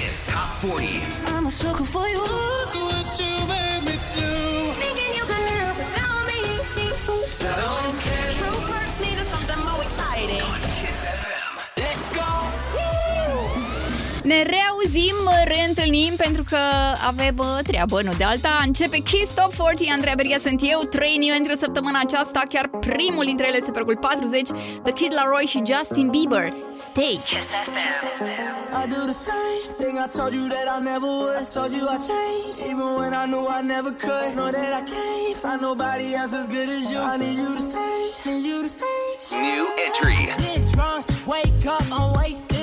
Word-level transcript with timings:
Kiss 0.00 0.26
Top 0.26 0.48
40. 0.62 1.02
I'm 1.26 1.44
a 1.44 1.50
sucker 1.50 1.84
for 1.84 2.08
you. 2.08 2.16
Look 2.16 2.74
what 2.74 3.20
you 3.20 3.32
made 3.46 3.82
me 3.84 4.00
do. 4.16 4.72
Thinking 4.80 5.12
you 5.14 5.24
could 5.24 5.44
learn 5.50 5.74
to 5.74 5.84
tell 5.92 6.24
me. 6.24 6.40
So 7.26 7.89
Ne 14.30 14.42
reauzim, 14.42 15.16
reîntâlnim 15.44 16.12
pentru 16.16 16.42
că 16.50 16.58
avem 17.06 17.36
uh, 17.38 17.58
treabă, 17.62 18.02
nu 18.02 18.12
de 18.20 18.24
alta. 18.24 18.62
Începe 18.66 18.98
Kiss 18.98 19.34
Top 19.34 19.54
40, 19.54 19.88
Andreea 19.88 20.14
Beria 20.16 20.38
sunt 20.38 20.60
eu, 20.72 20.80
trei 20.80 21.32
într-o 21.38 21.54
săptămână 21.54 21.98
aceasta, 22.04 22.42
chiar 22.48 22.66
primul 22.80 23.24
dintre 23.24 23.46
ele 23.46 23.60
se 23.64 23.70
percul 23.70 23.96
40, 23.96 24.48
The 24.82 24.92
Kid 24.92 25.12
Laroi 25.14 25.46
și 25.52 25.62
Justin 25.70 26.08
Bieber. 26.10 26.52
Stay! 26.88 27.20
Kiss 27.26 27.48
FM. 27.66 27.80
I 28.80 28.84
do 28.94 29.00
the 29.12 29.18
same 29.30 29.62
thing 29.80 29.94
I 30.04 30.08
told 30.18 30.32
you 30.38 30.44
that 30.54 30.66
I 30.76 30.78
never 30.90 31.10
would. 31.18 31.36
I 31.42 31.46
told 31.56 31.70
you 31.76 31.82
I 31.94 31.98
changed, 32.10 32.58
even 32.70 32.88
when 33.00 33.12
I 33.22 33.24
knew 33.30 33.44
I 33.58 33.60
never 33.74 33.92
could. 34.04 34.30
Know 34.38 34.50
that 34.58 34.72
I 34.80 34.82
can't 34.92 35.36
find 35.42 35.60
nobody 35.70 36.06
else 36.18 36.32
as 36.40 36.46
good 36.56 36.68
as 36.76 36.84
you. 36.92 37.00
I 37.12 37.16
need 37.24 37.36
you 37.42 37.52
to 37.58 37.64
stay, 37.70 37.98
need 38.28 38.44
you 38.50 38.58
to 38.66 38.70
stay. 38.78 39.02
New 39.46 39.64
entry. 39.86 40.20
Get 40.44 40.62
drunk, 40.74 41.02
wake 41.32 41.66
up, 41.74 41.86
I'm 41.98 42.08
wasted 42.18 42.59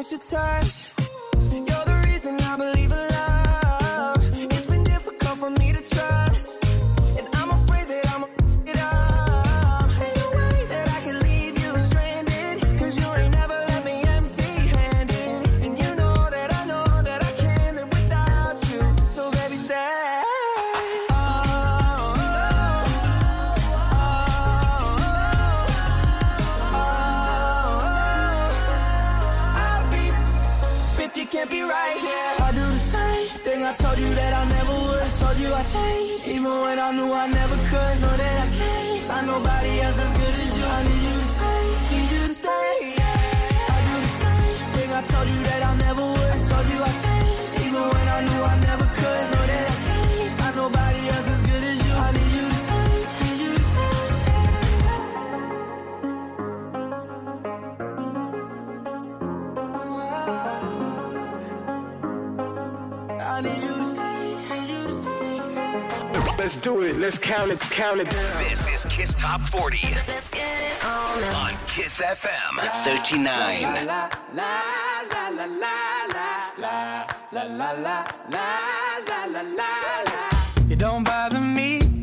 miss 0.00 0.12
your 0.12 0.20
touch. 0.20 0.92
You're 1.52 1.84
the 1.84 2.02
reason 2.06 2.40
I 2.40 2.56
believe 2.56 2.90
in 2.90 3.08
love. 3.08 3.19
When 36.70 36.78
I 36.78 36.92
knew 36.92 37.12
I 37.12 37.26
never 37.26 37.56
could. 37.70 37.94
Know 38.00 38.16
that 38.22 38.36
I 38.44 38.48
can't 38.58 39.02
find 39.02 39.26
nobody 39.26 39.72
else 39.84 39.98
as 39.98 40.12
good 40.18 40.36
as 40.44 40.52
you. 40.58 40.64
I 40.76 40.80
need 40.88 41.02
you 41.08 41.16
to 41.22 41.28
stay, 41.36 41.62
need 41.90 42.10
you 42.14 42.22
to 42.30 42.34
stay. 42.42 42.76
I 43.74 43.78
do 43.88 43.94
the 44.06 44.12
same 44.22 44.72
thing 44.74 44.90
I 44.98 45.02
told 45.02 45.28
you 45.28 45.49
Let's 66.50 66.62
do 66.62 66.82
it. 66.82 66.96
Let's 66.96 67.16
count 67.16 67.52
it. 67.52 67.60
Count 67.60 68.00
it. 68.00 68.10
This 68.10 68.66
is 68.66 68.84
Kiss 68.86 69.14
Top 69.14 69.40
40 69.40 69.78
Let's 70.08 70.28
get 70.30 70.60
it 70.60 70.84
on. 70.84 71.22
on 71.34 71.54
Kiss 71.68 72.02
FM 72.02 72.58
39. 72.82 73.88
It 80.68 80.78
don't 80.80 81.04
bother 81.04 81.40
me 81.40 82.02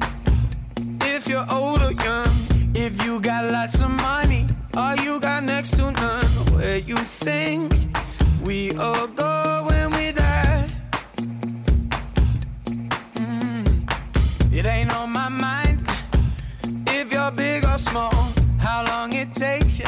if 1.01 1.27
you're 1.27 1.45
old 1.51 1.81
or 1.81 1.91
young. 1.91 2.29
If 2.73 3.03
you 3.03 3.19
got 3.19 3.51
lots 3.51 3.83
of 3.83 3.89
money 3.89 4.47
or 4.77 4.95
you 5.03 5.19
got 5.19 5.43
next 5.43 5.71
to 5.71 5.91
none. 5.91 6.25
Where 6.55 6.77
you 6.77 6.95
think 6.95 7.73
we 8.41 8.71
all 8.77 9.07
go 9.07 9.65
when 9.67 9.91
we 9.91 10.13
die? 10.13 10.26
It 14.57 14.65
ain't 14.65 14.91
on 14.95 15.11
my 15.11 15.29
mind 15.29 15.87
if 16.87 17.13
you're 17.13 17.29
big 17.29 17.63
or 17.63 17.77
small. 17.77 18.11
How 18.57 18.83
long 18.87 19.13
it 19.13 19.31
takes 19.31 19.77
you 19.77 19.85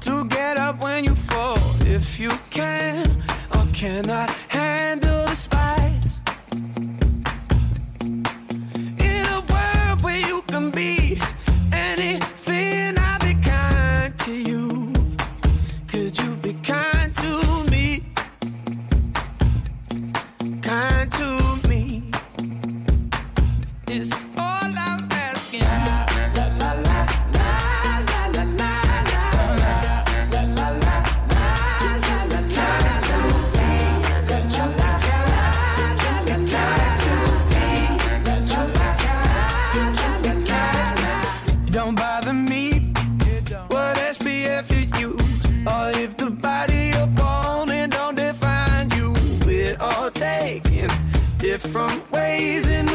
to 0.00 0.26
get 0.26 0.58
up 0.58 0.82
when 0.82 1.04
you 1.04 1.14
fall. 1.14 1.56
If 1.86 2.20
you 2.20 2.30
can 2.50 3.10
or 3.54 3.64
cannot 3.72 4.28
handle 4.48 5.22
the 5.22 5.34
spice. 5.34 5.93
Different 51.74 52.12
ways 52.12 52.70
in 52.70 52.93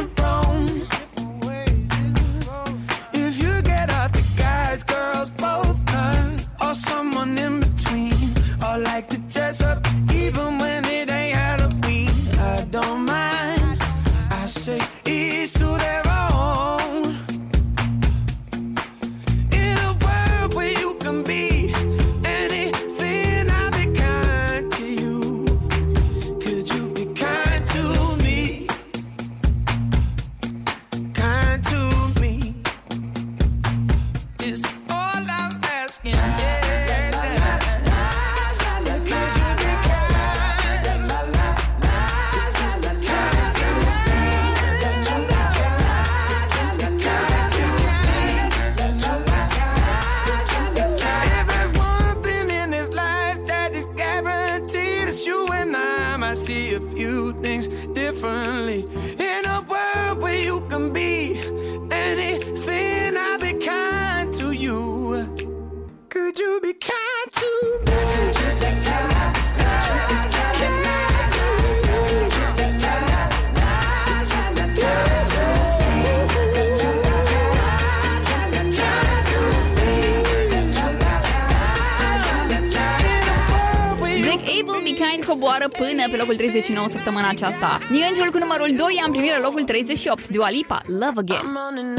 39 86.49 86.87
săptămâna 86.89 87.29
aceasta. 87.29 87.79
New 87.89 88.01
Angel 88.07 88.29
cu 88.31 88.37
numărul 88.37 88.69
2 88.77 89.01
am 89.05 89.11
primit 89.11 89.31
la 89.31 89.39
locul 89.39 89.63
38, 89.63 90.27
Dua 90.27 90.49
Lipa, 90.49 90.81
Love 90.85 91.13
Again. 91.15 91.98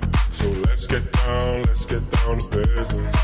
So 0.41 0.47
let's 0.67 0.87
get 0.87 1.03
down, 1.11 1.61
let's 1.67 1.85
get 1.85 2.01
down 2.11 2.39
to 2.39 2.47
business. 2.49 3.15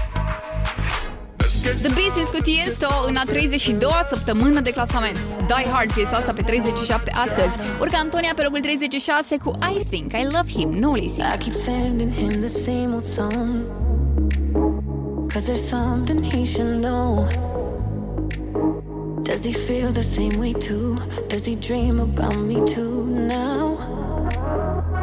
Let's 1.39 1.59
get 1.63 1.75
The 1.81 1.89
Beast 1.95 2.17
is 2.17 2.29
cu 2.29 2.41
Tiesto 2.41 2.87
în 3.07 3.15
a 3.15 3.23
32-a 3.25 4.05
săptămână 4.09 4.59
de 4.59 4.71
clasament. 4.71 5.17
Die 5.47 5.71
Hard, 5.71 5.93
piesa 5.93 6.15
asta 6.15 6.33
pe 6.33 6.41
37 6.41 7.11
astăzi. 7.11 7.57
Urcă 7.79 7.95
Antonia 7.95 8.33
pe 8.35 8.41
locul 8.41 8.59
36 8.59 9.37
cu 9.37 9.51
I 9.77 9.83
Think 9.89 10.11
I 10.11 10.23
Love 10.23 10.51
Him, 10.51 10.69
no 10.69 10.93
Lizzy. 10.93 11.21
I 11.21 11.37
keep 11.37 11.55
sending 11.55 12.13
him 12.13 12.39
the 12.39 12.47
same 12.47 12.89
old 12.93 13.05
song. 13.05 13.65
Cause 15.33 15.51
there's 15.51 15.67
something 15.67 16.23
he 16.23 16.45
should 16.45 16.81
know. 16.81 17.27
Does 19.21 19.43
he 19.45 19.53
feel 19.53 19.91
the 19.91 20.01
same 20.01 20.37
way 20.39 20.51
too? 20.51 20.97
Does 21.27 21.45
he 21.45 21.55
dream 21.55 21.99
about 21.99 22.35
me 22.35 22.55
too 22.73 23.05
now? 23.05 24.05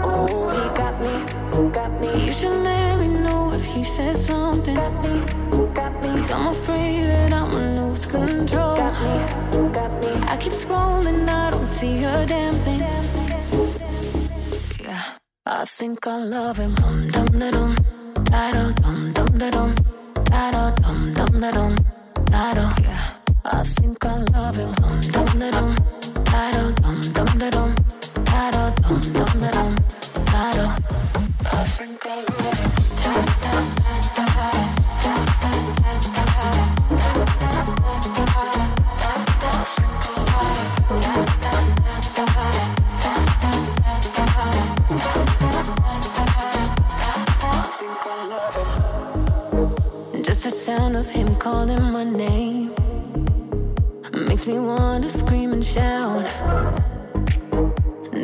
He 0.04 0.62
got 0.80 1.90
me. 2.02 2.26
You 2.26 2.32
should 2.32 2.56
let 2.62 2.98
me 3.00 3.08
know 3.08 3.52
if 3.52 3.64
he 3.64 3.84
says 3.84 4.26
something. 4.26 4.74
Got 4.74 5.94
me. 6.02 6.08
Cause 6.16 6.30
I'm 6.30 6.46
afraid 6.48 7.04
that 7.04 7.32
I'ma 7.32 7.58
lose 7.80 8.06
control. 8.06 8.76
I 10.32 10.36
keep 10.38 10.52
scrolling, 10.52 11.28
I 11.28 11.50
don't 11.50 11.68
see 11.68 12.04
a 12.04 12.26
damn 12.26 12.54
thing. 12.64 12.80
Yeah, 14.84 15.02
I 15.46 15.64
think 15.64 16.06
I 16.06 16.18
love 16.18 16.58
him. 16.58 16.74
Dum 16.74 17.06
dum 17.12 17.38
da. 17.38 17.74
Yeah, 22.82 23.14
I 23.44 23.62
think 23.64 24.04
I 24.04 24.18
love 24.34 24.56
him. 24.56 24.74
Wanna 55.04 55.10
scream 55.10 55.52
and 55.52 55.64
shout. 55.64 56.24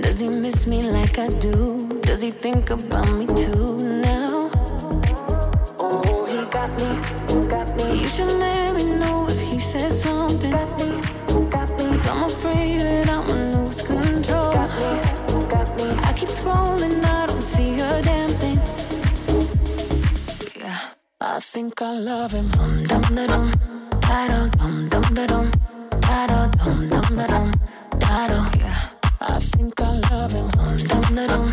Does 0.02 0.20
he 0.20 0.28
miss 0.28 0.66
me 0.66 0.82
like 0.82 1.18
I 1.18 1.28
do? 1.28 1.89
Does 2.10 2.22
he 2.22 2.32
think 2.32 2.70
about 2.70 3.08
me 3.12 3.24
too 3.26 3.78
now? 4.02 4.50
Oh, 5.78 6.26
he 6.28 6.44
got 6.50 6.68
me, 6.82 7.46
got 7.48 7.68
me. 7.76 8.00
You 8.02 8.08
should 8.08 8.32
let 8.32 8.74
me 8.74 8.96
know 8.96 9.28
if 9.28 9.40
he 9.40 9.60
says 9.60 10.02
something. 10.02 10.50
Got 10.50 10.70
me, 10.80 10.90
got 11.50 11.70
me. 11.70 11.84
Cause 11.84 12.06
I'm 12.08 12.24
afraid 12.24 12.80
that 12.80 13.08
I'ma 13.08 13.32
lose 13.54 13.82
control. 13.82 14.52
Got 14.52 14.70
me, 14.82 15.46
got 15.54 15.68
me. 15.76 15.84
I 16.02 16.12
keep 16.16 16.30
scrolling, 16.30 17.04
I 17.04 17.26
don't 17.26 17.42
see 17.42 17.78
a 17.78 18.02
damn 18.02 18.28
thing. 18.42 18.58
Yeah, 20.60 20.80
I 21.20 21.38
think 21.38 21.80
I 21.80 21.92
love 21.92 22.32
him. 22.32 22.48
Dum 22.50 22.82
dum 22.88 23.14
da 23.14 23.26
dum, 23.28 23.52
da 24.00 24.26
dum 24.58 24.88
dum 24.88 25.14
da 25.14 25.26
dum, 25.28 25.50
da 26.00 26.26
dum 26.26 26.88
dum 26.90 27.16
da 27.16 27.26
dum, 27.28 27.52
da 28.00 28.26
da. 28.26 28.50
Yeah, 28.58 28.88
I 29.20 29.38
think 29.38 29.80
I 29.80 30.00
love 30.10 30.32
him. 30.32 30.48
Dum 30.50 30.76
dum 30.76 31.14
da 31.14 31.26
dum, 31.28 31.52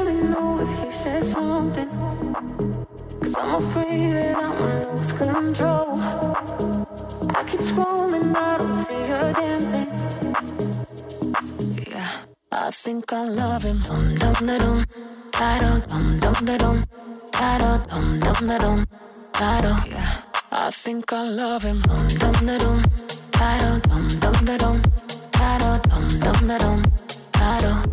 I'm 3.41 3.55
afraid 3.55 4.13
that 4.13 4.35
I'ma 4.37 4.67
lose 4.93 5.13
control. 5.13 5.99
I 7.35 7.43
keep 7.49 7.59
scrolling, 7.61 8.35
I 8.35 8.57
don't 8.59 8.73
see 8.85 9.03
a 9.19 9.33
damn 9.33 9.61
thing. 9.71 9.89
Yeah, 11.91 12.11
I 12.51 12.69
think 12.71 13.11
I 13.11 13.23
love 13.25 13.63
him. 13.63 13.79
Dum 13.81 14.15
dum 14.19 14.45
da 14.45 14.57
dum, 14.59 14.85
da 15.31 15.59
dum 15.59 16.19
dum 16.19 16.45
da 16.45 16.57
dum, 16.57 16.85
da 17.31 17.57
dum 17.57 18.19
dum 18.19 18.47
da 18.47 18.57
dum, 18.59 18.85
da 19.33 19.61
da. 19.61 19.83
Yeah, 19.89 20.21
I 20.51 20.69
think 20.71 21.11
I 21.11 21.23
love 21.27 21.63
him. 21.63 21.81
Dum 21.81 22.07
dum 22.07 22.45
da 22.45 22.57
dum, 22.59 22.83
da 23.31 23.57
dum 23.57 24.07
dum 24.21 24.45
da 24.45 24.57
dum, 24.57 24.81
da 25.31 25.57
dum 25.89 26.07
dum 26.19 26.47
da 26.47 26.57
dum, 26.59 26.81
da 27.33 27.59
da. 27.59 27.90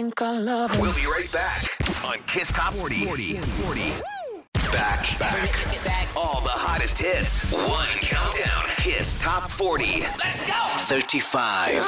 Think 0.00 0.22
I 0.22 0.38
love 0.38 0.72
him. 0.72 0.80
We'll 0.80 0.94
be 0.94 1.04
right 1.04 1.30
back 1.30 1.76
on 2.04 2.16
Kiss 2.26 2.50
Top 2.52 2.72
40. 2.72 3.04
40. 3.04 3.36
40. 3.36 3.92
Back, 4.72 5.18
back. 5.18 6.08
All 6.16 6.40
the 6.40 6.48
hottest 6.48 6.96
hits. 6.96 7.50
One 7.52 7.86
countdown. 8.00 8.64
Kiss 8.76 9.20
Top 9.20 9.50
40. 9.50 10.00
Let's 10.16 10.46
go. 10.46 10.54
35. 10.76 11.82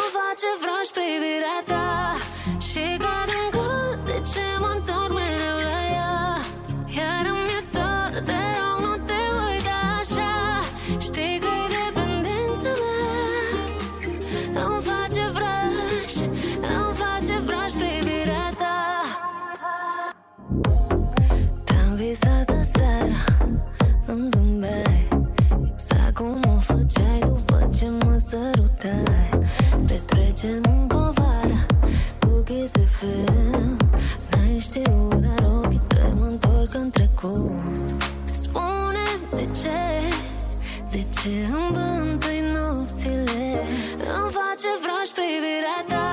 Face 44.36 44.70
vraj 44.84 45.08
privirea 45.18 45.80
ta 45.92 46.10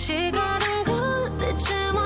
Și 0.00 0.18
cad 0.36 0.62
în 0.72 0.80
gol 0.88 1.22
De 1.38 1.50
ce 1.64 1.78
mă 1.92 2.03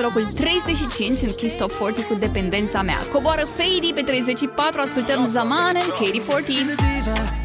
pe 0.00 0.06
locul 0.06 0.32
35 0.32 1.22
în 1.22 1.28
Kiss 1.36 1.56
Top 1.56 1.72
40 1.72 2.04
cu 2.04 2.14
Dependența 2.14 2.82
mea. 2.82 2.98
Coboară 3.12 3.44
Fady 3.44 3.92
pe 3.94 4.00
34, 4.00 4.80
ascultăm 4.80 5.26
Zamanen, 5.26 5.82
Katie 5.98 6.20
40. 6.26 7.39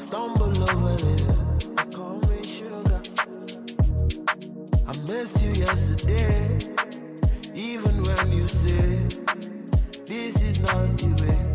stumble 0.00 0.62
over 0.70 0.96
it. 1.12 1.92
Call 1.92 2.20
me 2.30 2.42
sugar. 2.42 3.02
I 4.88 4.96
missed 5.06 5.42
you 5.42 5.50
yesterday, 5.50 6.58
even 7.54 8.02
when 8.02 8.32
you 8.32 8.48
say 8.48 9.06
this 10.06 10.42
is 10.42 10.58
not 10.60 10.96
the 10.96 11.08
way. 11.20 11.49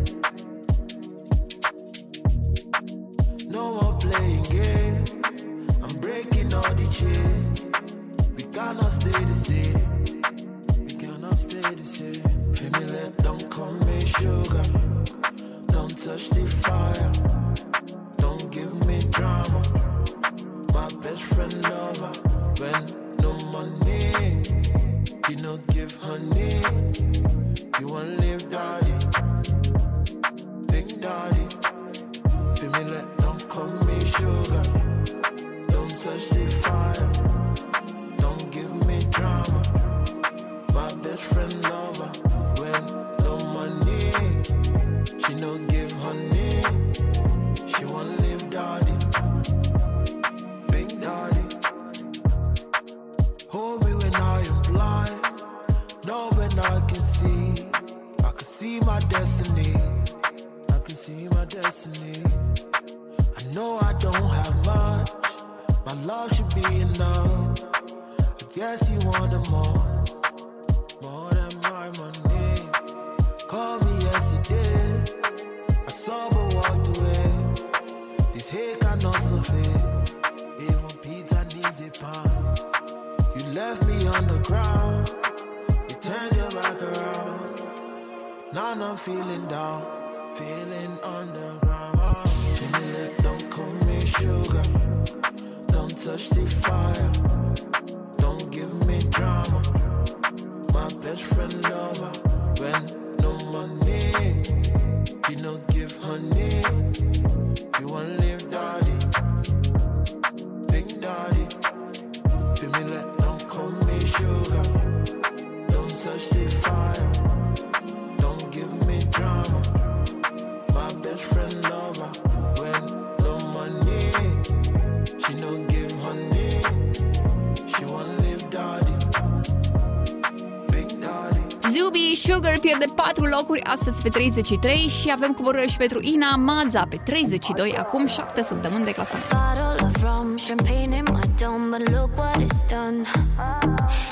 Cooper 132.56 132.78
pierde 132.78 132.94
4 132.94 133.24
locuri 133.24 133.62
astăzi 133.62 134.02
pe 134.02 134.08
33 134.08 134.76
și 134.76 135.12
avem 135.12 135.32
coborâre 135.32 135.66
și 135.66 135.76
pentru 135.76 135.98
Ina 136.02 136.36
Maza 136.36 136.86
pe 136.88 137.00
32, 137.04 137.76
acum 137.78 138.06
7 138.06 138.42
săptămâni 138.42 138.84
de 138.84 138.90
clasament. 138.90 139.24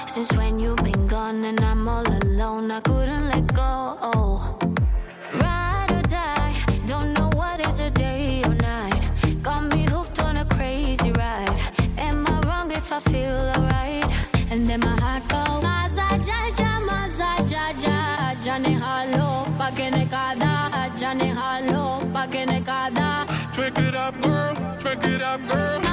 Since 0.07 0.37
when 0.37 0.59
you've 0.59 0.83
been 0.83 1.07
gone 1.07 1.34
time, 25.39 25.49
girl. 25.49 25.84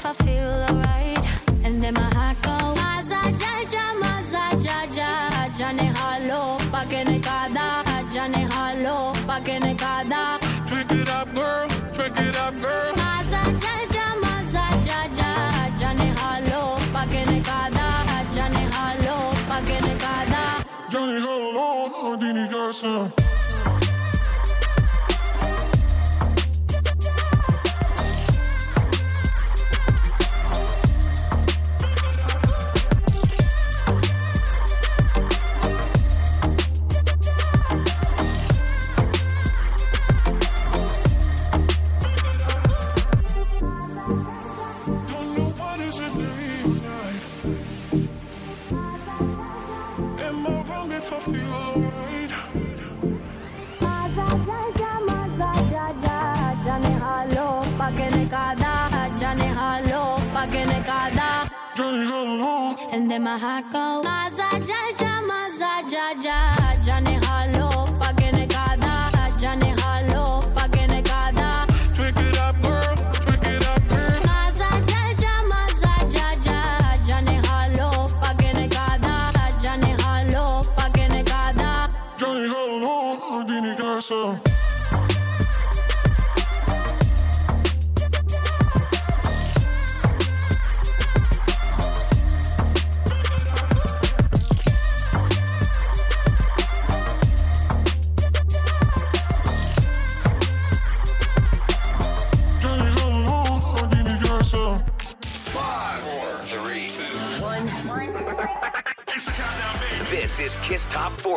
if 0.00 0.06
I 0.06 0.12
feel 0.24 0.52
alright. 0.68 1.26
And 1.64 1.82
then 1.82 1.94
my 1.94 2.08
heart 2.16 2.40
goes, 2.42 2.76
Maza 2.76 3.20
Jaja, 3.40 3.84
Maza 4.00 4.44
Jaja, 4.64 5.10
Jane 5.58 5.88
Halo, 5.98 6.56
pa 6.72 6.84
Pakene 6.84 7.22
Kada, 7.22 7.68
Jane 8.10 8.48
Halo, 8.54 9.12
pa 9.26 9.40
Pakene 9.40 9.76
Kada. 9.78 10.38
Drink 10.66 10.92
it 10.92 11.08
up, 11.08 11.34
girl, 11.34 11.68
drink 11.92 12.18
it 12.18 12.36
up, 12.36 12.54
girl. 12.60 12.92
Maza 12.96 13.42
Jaja, 13.62 14.06
Maza 14.24 14.64
Jaja, 14.86 15.30
Jane 15.80 16.08
Halo, 16.20 16.62
pa 16.94 17.04
Pakene 17.04 17.38
Kada, 17.44 17.88
Jane 18.34 18.64
Halo, 18.76 19.16
pa 19.48 19.60
Pakene 19.60 19.94
Kada. 20.04 20.44
Jane 20.90 21.20
Halo, 21.20 22.16
Odini 22.16 22.50
Garson. 22.50 23.29
and 62.92 63.10
then 63.10 63.22
my 63.22 63.38
heart 63.38 63.64
goes 63.72 64.04
Maza, 64.04 64.48
ja, 64.66 64.82
ja, 65.00 65.20
Maza, 65.22 65.82
ja, 65.88 66.12
ja. 66.22 66.49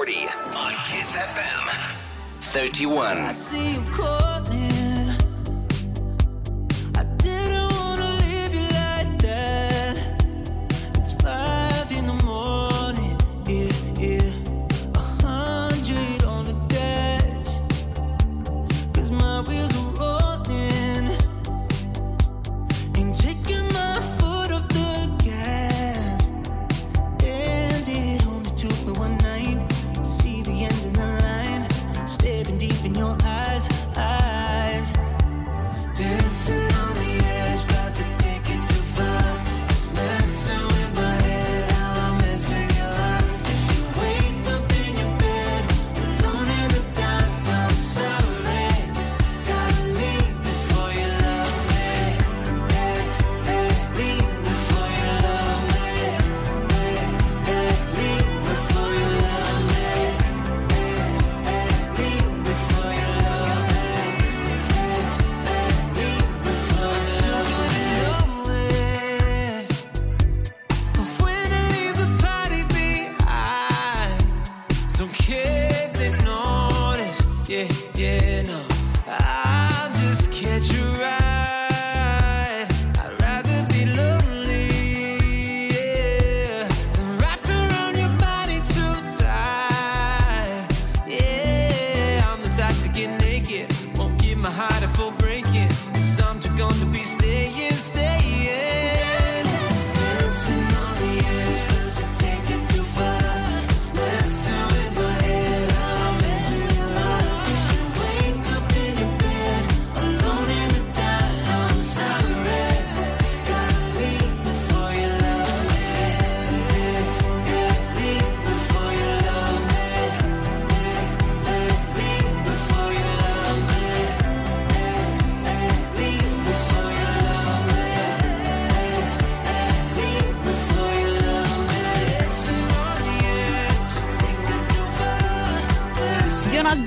on 0.05 0.73
Kiss 0.83 1.15
FM 1.15 1.63
31. 2.41 4.32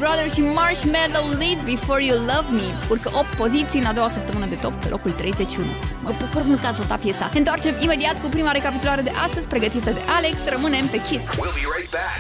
Jonas 0.07 0.19
Brothers 0.19 0.35
și 0.35 0.41
Marshmallow 0.41 1.29
Live 1.29 1.63
Before 1.65 2.05
You 2.05 2.19
Love 2.19 2.49
Me. 2.51 2.69
Urcă 2.89 3.11
8 3.15 3.27
poziții 3.27 3.81
în 3.81 3.87
a 3.87 3.93
doua 3.93 4.09
săptămână 4.09 4.47
de 4.47 4.55
top 4.55 4.75
pe 4.75 4.89
locul 4.89 5.11
31. 5.11 5.67
Mă 6.03 6.13
bucur 6.21 6.43
mult 6.43 6.61
că 6.61 6.67
ați 6.67 6.81
votat 6.81 7.01
piesa. 7.01 7.31
Ne 7.33 7.39
întoarcem 7.39 7.75
imediat 7.79 8.21
cu 8.23 8.29
prima 8.29 8.51
recapitulare 8.51 9.03
de 9.03 9.11
astăzi 9.27 9.47
pregătită 9.47 9.91
de 9.91 10.01
Alex. 10.17 10.37
Rămânem 10.49 10.87
pe 10.87 10.97
Kiss. 11.03 11.25
We'll 11.25 11.57
be 11.63 11.67
right 11.77 11.91
back 11.91 12.19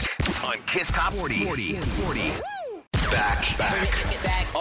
on 0.49 0.57
Kiss 0.72 0.90
Top 0.90 1.12
40. 1.18 1.44
40. 1.44 1.79
40. 2.05 2.22
Back, 3.16 3.40
back. 3.62 3.88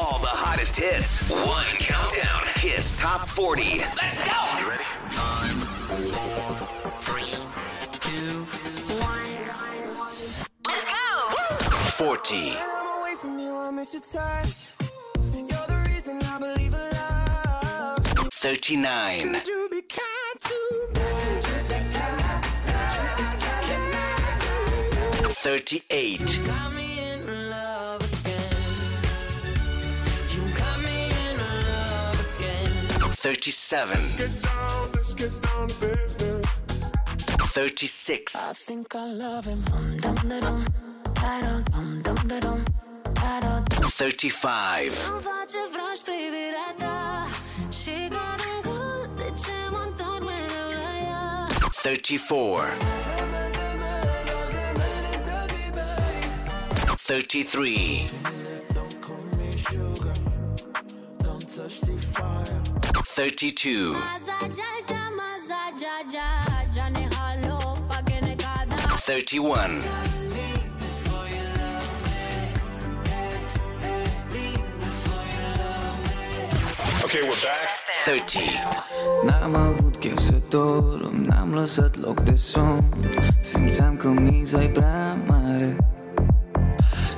All 0.02 0.18
the 0.28 0.36
hottest 0.44 0.76
hits. 0.82 1.12
One 1.30 1.72
countdown. 1.90 2.42
Kiss 2.62 2.86
Top 3.02 3.22
40. 3.28 3.64
Let's 4.02 4.20
go. 4.30 4.40
You 4.60 4.68
ready? 4.70 4.90
Let's 10.68 10.86
go! 10.96 11.06
40. 11.98 12.36
I'm 12.38 12.44
away 12.46 12.56
from 12.56 12.66
you, 12.66 12.75
I 13.66 13.72
miss 13.72 13.94
your 13.94 14.02
touch. 14.04 14.74
You're 15.34 15.48
the 15.48 15.90
reason 15.90 16.22
I 16.22 16.38
believe 16.38 16.72
in 16.72 16.90
love. 16.92 18.06
39. 18.32 19.34
Could 19.34 19.48
you 19.48 19.68
be 19.72 19.82
kind 19.82 20.40
to 20.42 20.90
me? 20.94 21.02
38. 25.30 26.42
Got 26.46 26.74
me 26.74 27.12
in 27.12 27.50
love 27.50 28.02
again. 28.22 28.54
You 30.30 30.42
got 30.56 30.80
me 30.80 31.10
in 31.10 31.38
love 31.40 32.38
again. 32.38 33.10
37. 33.10 33.98
Get 34.18 34.44
down, 34.44 34.92
let's 34.94 35.16
get 35.16 35.42
down 35.42 35.68
to 35.70 35.76
business. 35.82 36.46
36. 37.56 38.36
I 38.36 38.54
think 38.54 38.94
I 38.96 39.08
love 39.08 39.46
him. 39.46 39.64
35. 43.90 45.12
34 51.86 52.74
33 56.98 58.10
32 63.06 63.96
31 69.06 70.25
Okay, 77.16 77.28
we're 77.30 77.42
back. 77.44 77.70
30. 78.04 78.42
N-am 79.26 79.56
avut 79.56 79.96
chef 79.98 80.18
să 80.18 80.34
dorm, 80.50 81.26
n-am 81.28 81.54
lăsat 81.54 82.02
loc 82.02 82.20
de 82.20 82.36
somn. 82.36 82.94
Simțeam 83.40 83.96
că 83.96 84.08
miza 84.08 84.64
e 84.64 84.68
prea 84.68 85.18
mare. 85.28 85.76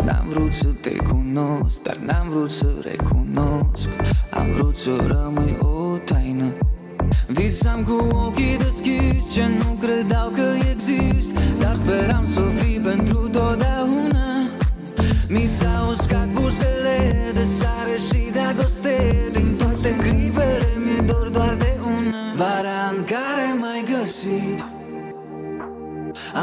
N-am 0.03 0.25
vrut 0.29 0.53
să 0.53 0.65
te 0.65 0.95
cunosc, 0.95 1.81
dar 1.81 1.95
n-am 1.95 2.29
vrut 2.29 2.51
să 2.51 2.65
recunosc. 2.81 3.89
Am 4.29 4.51
vrut 4.51 4.77
să 4.77 4.95
rămâi 5.07 5.57
o 5.59 5.97
taină. 5.97 6.53
Visam 7.27 7.83
cu 7.83 8.15
ochii 8.15 8.57
deschiși 8.57 9.31
ce 9.33 9.47
nu 9.57 9.77
credeau 9.81 10.29
că 10.29 10.53
exist 10.71 11.29
Dar 11.59 11.75
speram 11.75 12.27
să 12.27 12.41
fii 12.59 12.79
pentru 12.79 13.29
totdeauna. 13.29 14.27
Mi 15.27 15.45
s-au 15.45 15.89
uscat 15.91 16.27
buzele 16.27 17.31
de 17.33 17.43
sare 17.43 17.95
și 18.07 18.31
dragoste 18.31 19.13
Din 19.31 19.36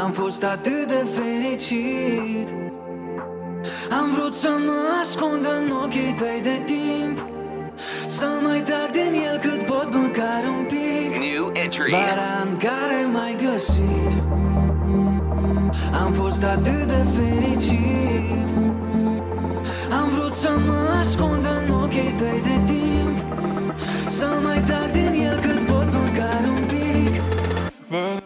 Am 0.03 0.11
fost 0.11 0.43
atât 0.43 0.87
de 0.87 1.05
fericit. 1.15 2.53
Am 3.99 4.11
vrut 4.15 4.33
să 4.33 4.49
mă 4.65 4.79
ascund 5.01 5.45
în 5.45 5.71
ochii 5.83 6.15
tăi 6.17 6.39
de 6.41 6.61
timp. 6.65 7.25
Să 8.07 8.25
mai 8.43 8.59
trag 8.59 8.89
din 8.91 9.21
el 9.29 9.37
cât 9.37 9.61
pot 9.63 9.93
măcar 9.93 10.41
un 10.57 10.65
pic. 10.65 11.09
New 11.33 11.51
entry. 11.63 11.91
Vara 11.91 12.33
în 12.49 12.57
care 12.57 12.99
m-ai 13.13 13.35
găsit. 13.45 14.11
Am 16.03 16.11
fost 16.11 16.43
atât 16.43 16.85
de 16.93 17.01
fericit. 17.15 18.47
Am 19.91 20.09
vrut 20.09 20.33
să 20.33 20.51
mă 20.65 20.97
ascund 20.99 21.45
în 21.57 21.73
ochii 21.73 22.13
tăi 22.17 22.41
de 22.43 22.73
timp. 22.73 23.17
Să 24.07 24.27
mai 24.43 24.61
trag 24.63 24.91
din 24.91 25.25
el 25.27 25.39
cât 25.39 25.61
pot 25.63 25.87
măcar 25.93 26.41
un 26.55 26.63
pic. 26.67 27.21
Vara 27.87 28.24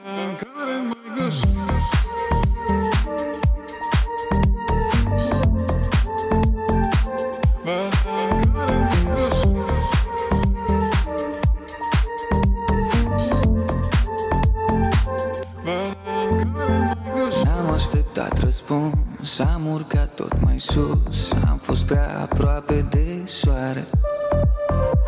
N-am 18.15 18.25
așteptat 18.25 18.43
răspuns 18.43 19.39
Am 19.39 19.65
urcat 19.73 20.13
tot 20.13 20.41
mai 20.41 20.59
sus 20.59 21.33
Am 21.49 21.57
fost 21.61 21.83
prea 21.83 22.19
aproape 22.21 22.85
de 22.89 23.21
soare. 23.25 23.85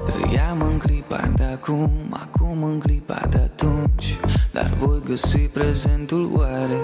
Trăiam 0.06 0.62
în 0.62 0.78
clipa 0.78 1.32
de 1.36 1.44
acum 1.44 1.92
Acum 2.10 2.64
în 2.64 2.80
clipa 2.80 3.28
de 3.30 3.38
atunci 3.38 4.20
Dar 4.52 4.72
voi 4.80 5.02
găsi 5.06 5.38
prezentul 5.38 6.32
oare? 6.36 6.82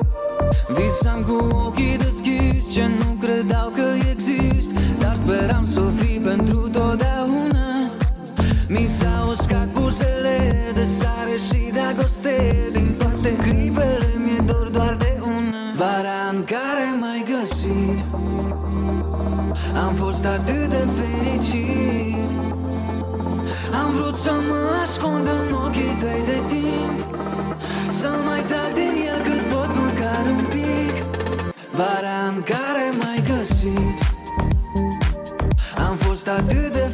Visam 0.67 1.21
cu 1.21 1.55
ochii 1.55 1.97
deschiși 1.97 2.73
Ce 2.73 2.87
nu 2.99 3.17
credeau 3.21 3.69
că 3.69 3.83
exist 4.11 4.71
Dar 4.99 5.15
speram 5.15 5.65
să 5.65 5.81
fii 5.95 6.19
pentru 6.19 6.57
totdeauna. 6.57 7.91
Mi 8.67 8.85
s-au 8.85 9.29
uscat 9.29 9.67
buzele 9.71 10.53
de 10.73 10.83
sare 10.83 11.35
și 11.47 11.71
dragoste 11.73 12.55
Din 12.71 12.76
atât 20.37 20.69
de 20.69 20.83
fericit. 20.97 22.29
Am 23.81 23.91
vrut 23.91 24.15
să 24.15 24.31
mă 24.47 24.61
ascund 24.83 25.27
în 25.27 25.53
ochii 25.65 25.95
tăi 25.99 26.21
de 26.25 26.39
timp 26.47 26.97
Să 27.89 28.09
mai 28.25 28.41
trag 28.49 28.71
din 28.73 28.93
el 29.09 29.19
cât 29.27 29.43
pot 29.53 29.71
măcar 29.75 30.23
un 30.37 30.43
pic. 30.55 30.95
Vara 31.71 32.19
în 32.35 32.41
care 32.51 32.85
m-ai 32.99 33.21
găsit 33.31 33.97
Am 35.87 35.95
fost 35.95 36.27
atât 36.27 36.71
de 36.73 36.86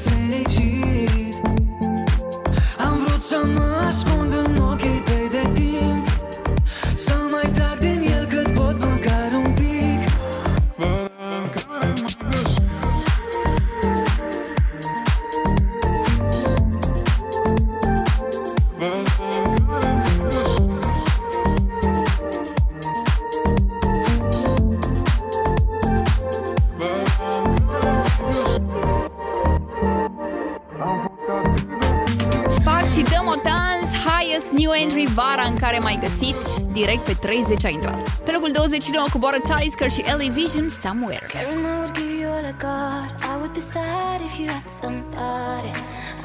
30 37.44 37.64
a 37.64 37.70
intrat. 37.70 38.10
Pe 38.10 38.32
locul 38.32 38.52
29 38.52 39.08
coboară 39.12 39.38
Talisker 39.48 39.92
și 39.92 40.02
Ellie 40.06 40.30
Vision 40.30 40.68
Somewhere. 40.70 41.26
Caring 41.28 41.66
I 41.66 41.78
would 41.80 41.94
give 41.94 42.14
you 42.22 42.32
all 42.32 42.46
I 42.46 42.56
got 42.68 43.10
I 43.32 43.36
would 43.40 43.54
be 43.54 43.60
sad 43.60 44.20
if 44.28 44.34
you 44.40 44.48
had 44.56 44.70
somebody. 44.82 45.72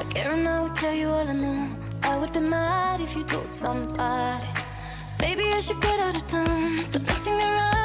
I 0.01 0.03
care 0.13 0.31
and 0.31 0.47
I 0.47 0.59
would 0.61 0.75
tell 0.81 0.95
you 1.01 1.09
all 1.17 1.27
I 1.33 1.35
know. 1.43 1.61
I 2.11 2.13
would 2.19 2.31
be 2.31 2.43
mad 2.55 2.99
if 3.05 3.11
you 3.17 3.23
told 3.23 3.51
somebody. 3.65 4.51
Baby, 5.23 5.45
I 5.57 5.59
should 5.65 5.81
get 5.81 5.99
out 6.05 6.15
of 6.19 6.25
town 6.35 6.83
Stop 6.87 7.03
messing 7.07 7.39
around 7.47 7.78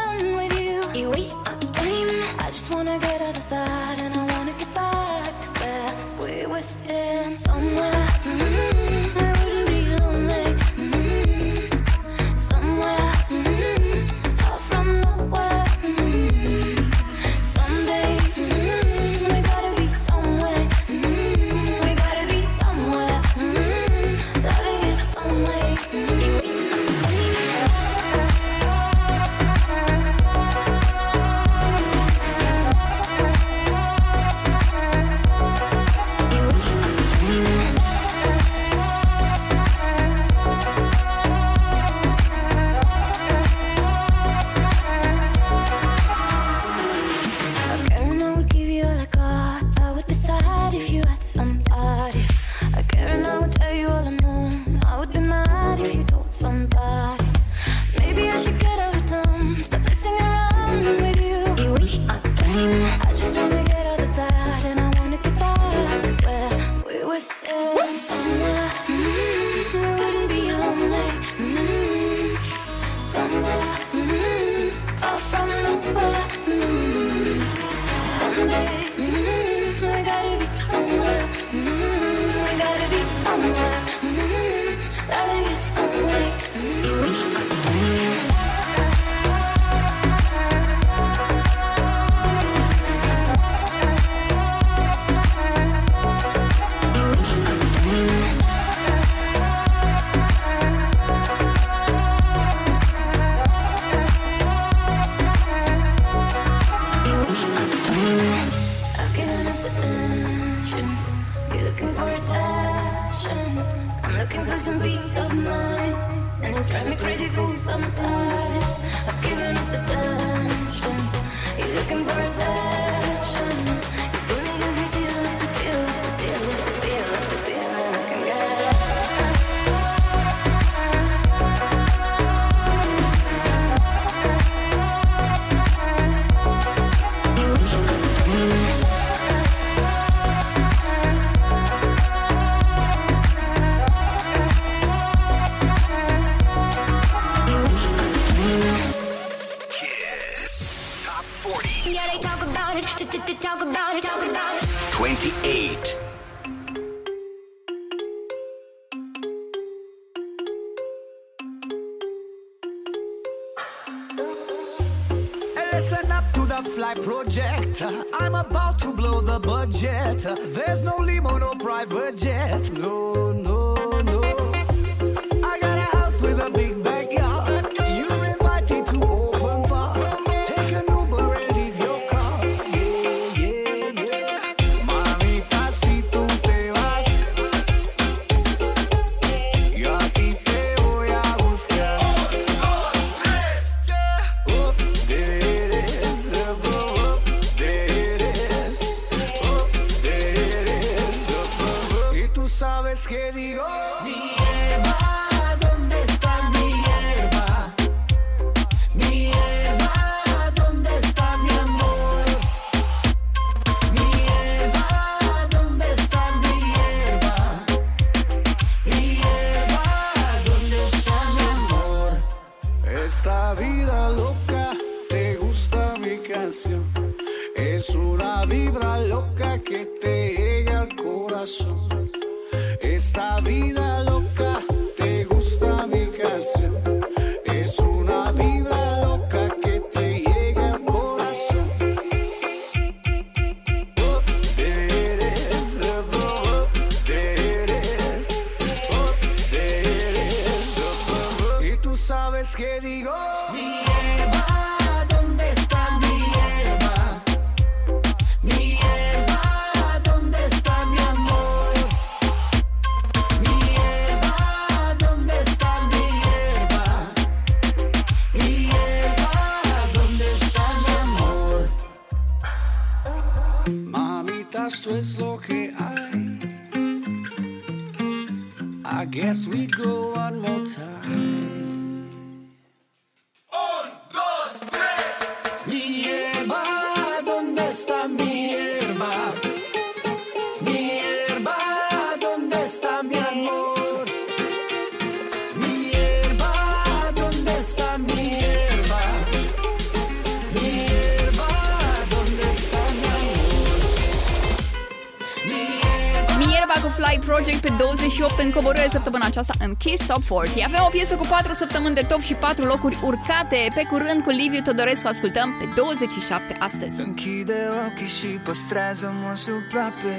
Kiss 309.84 310.06
Top 310.06 310.22
40. 310.22 310.64
Avem 310.64 310.80
o 310.86 310.88
piesă 310.88 311.14
cu 311.14 311.26
4 311.28 311.52
săptămâni 311.52 311.94
de 311.94 312.00
top 312.00 312.20
și 312.20 312.34
4 312.34 312.64
locuri 312.64 312.98
urcate. 313.02 313.70
Pe 313.74 313.82
curând 313.90 314.22
cu 314.22 314.30
Liviu 314.30 314.60
Todorescu 314.60 315.06
ascultăm 315.06 315.56
pe 315.58 315.68
27 315.74 316.56
astăzi. 316.58 317.00
Închide 317.00 317.60
ochii 317.86 318.06
și 318.06 318.26
păstrează-mă 318.26 319.32
sub 319.34 319.62
pape. 319.72 320.16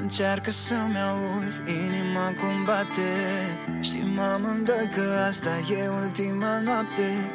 Încearcă 0.00 0.50
să-mi 0.50 0.98
auzi, 1.08 1.60
inima 1.86 2.26
combate 2.40 3.10
Și 3.80 3.98
mă 4.14 4.38
mândă 4.42 4.72
că 4.94 5.04
asta 5.28 5.50
e 5.70 5.88
ultima 6.02 6.60
noapte 6.64 7.30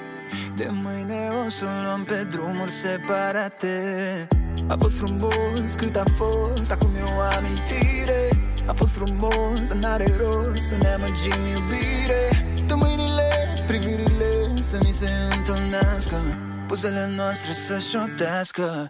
De 0.56 0.70
mâine 0.72 1.30
o 1.46 1.50
să 1.50 1.66
luăm 1.84 2.04
pe 2.04 2.28
drumuri 2.30 2.72
separate 2.72 3.78
A 4.68 4.76
fost 4.80 4.98
frumos 4.98 5.74
cât 5.76 5.96
a 5.96 6.04
fost, 6.16 6.72
acum 6.72 6.96
e 6.96 7.04
o 7.18 7.22
amintire 7.38 8.23
frumos, 9.06 9.68
dar 9.68 9.78
n-are 9.78 10.08
rost 10.18 10.68
să 10.68 10.76
ne 10.82 10.88
amăgim 10.88 11.42
iubire. 11.54 12.24
Dă 12.68 12.76
mâinile, 12.76 13.30
privirile 13.68 14.62
să 14.62 14.78
ni 14.78 14.92
se 14.92 15.10
întâlnească 15.38 16.18
Buzele 16.68 17.10
noastre 17.16 17.52
să 17.52 17.80
șotească 17.80 18.90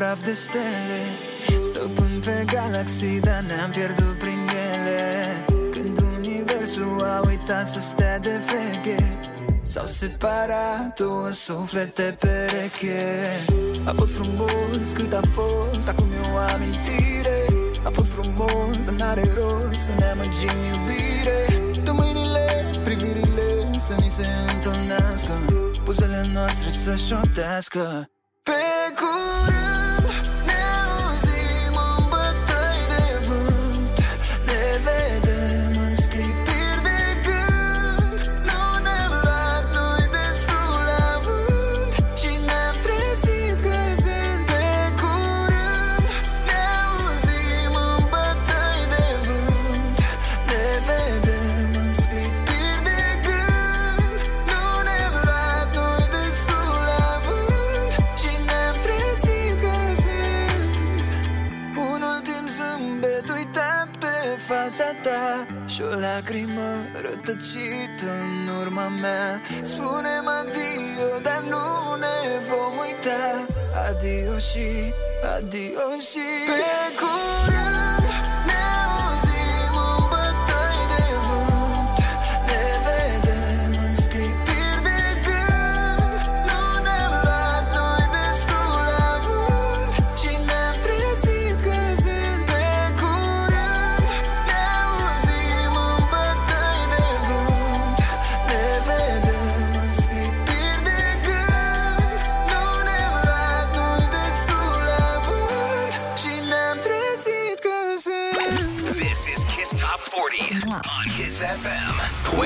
praf 0.00 0.22
de 0.22 0.32
stele. 0.32 1.00
Stăpân 1.62 2.12
pe 2.24 2.44
galaxii, 2.52 3.20
dar 3.20 3.44
ne-am 3.46 3.70
pierdut 3.70 4.18
prin 4.18 4.48
ele. 4.70 5.00
Când 5.70 6.02
universul 6.16 7.02
a 7.02 7.22
uitat 7.26 7.66
să 7.66 7.80
stea 7.80 8.18
de 8.18 8.40
veche 8.48 9.20
S-au 9.62 9.86
separat 9.86 10.98
două 10.98 11.30
suflete 11.30 12.16
pereche. 12.20 13.04
A 13.84 13.92
fost 13.96 14.14
frumos 14.14 14.88
cât 14.94 15.12
a 15.12 15.20
fost, 15.36 15.88
acum 15.88 16.08
e 16.12 16.20
o 16.34 16.36
amintire. 16.36 17.38
A 17.84 17.90
fost 17.92 18.12
frumos, 18.12 18.76
dar 18.84 18.94
n-are 18.94 19.26
rost 19.36 19.84
să 19.86 19.92
ne 19.98 20.04
amăgim 20.04 20.56
iubire. 20.70 21.38
De 21.84 21.90
privirile 22.84 23.70
să 23.78 23.94
ni 23.98 24.10
se 24.16 24.26
întâlnească 24.52 25.34
Buzele 25.84 26.30
noastre 26.34 26.68
să 26.84 26.94
șoptească. 26.96 28.10
Pe 28.42 28.62
cu 28.98 29.09
fericit 67.40 68.00
în 68.00 68.48
urma 68.60 68.88
mea. 68.88 69.40
Spune-mi 69.62 70.28
adio, 70.40 71.18
dar 71.22 71.42
nu 71.42 71.94
ne 71.98 72.38
vom 72.48 72.78
uita. 72.78 73.46
Adio 73.88 74.38
și, 74.38 74.94
adio 75.36 75.98
și. 75.98 76.26
Pe 76.46 76.94
curând 76.94 77.59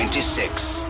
26. 0.07 0.84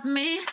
help 0.00 0.04
me. 0.14 0.49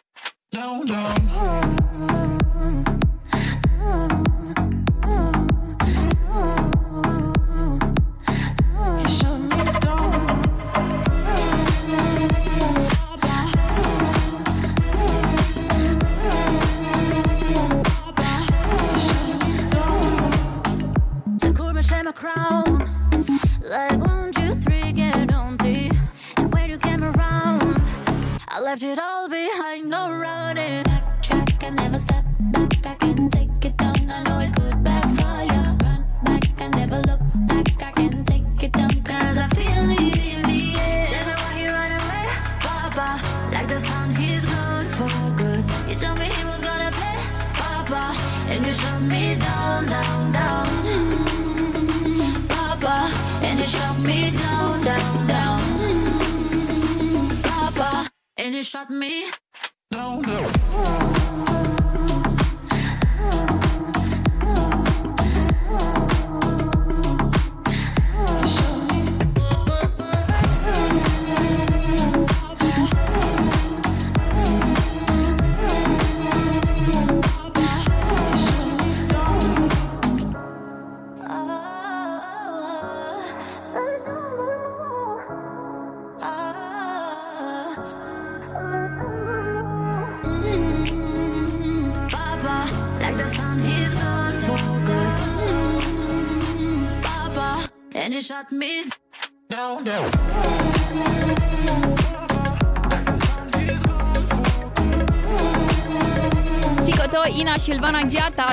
Tito, 107.24 107.40
Ina 107.40 107.54
și 107.54 107.72
Elvana 107.72 108.02
Gheata, 108.02 108.46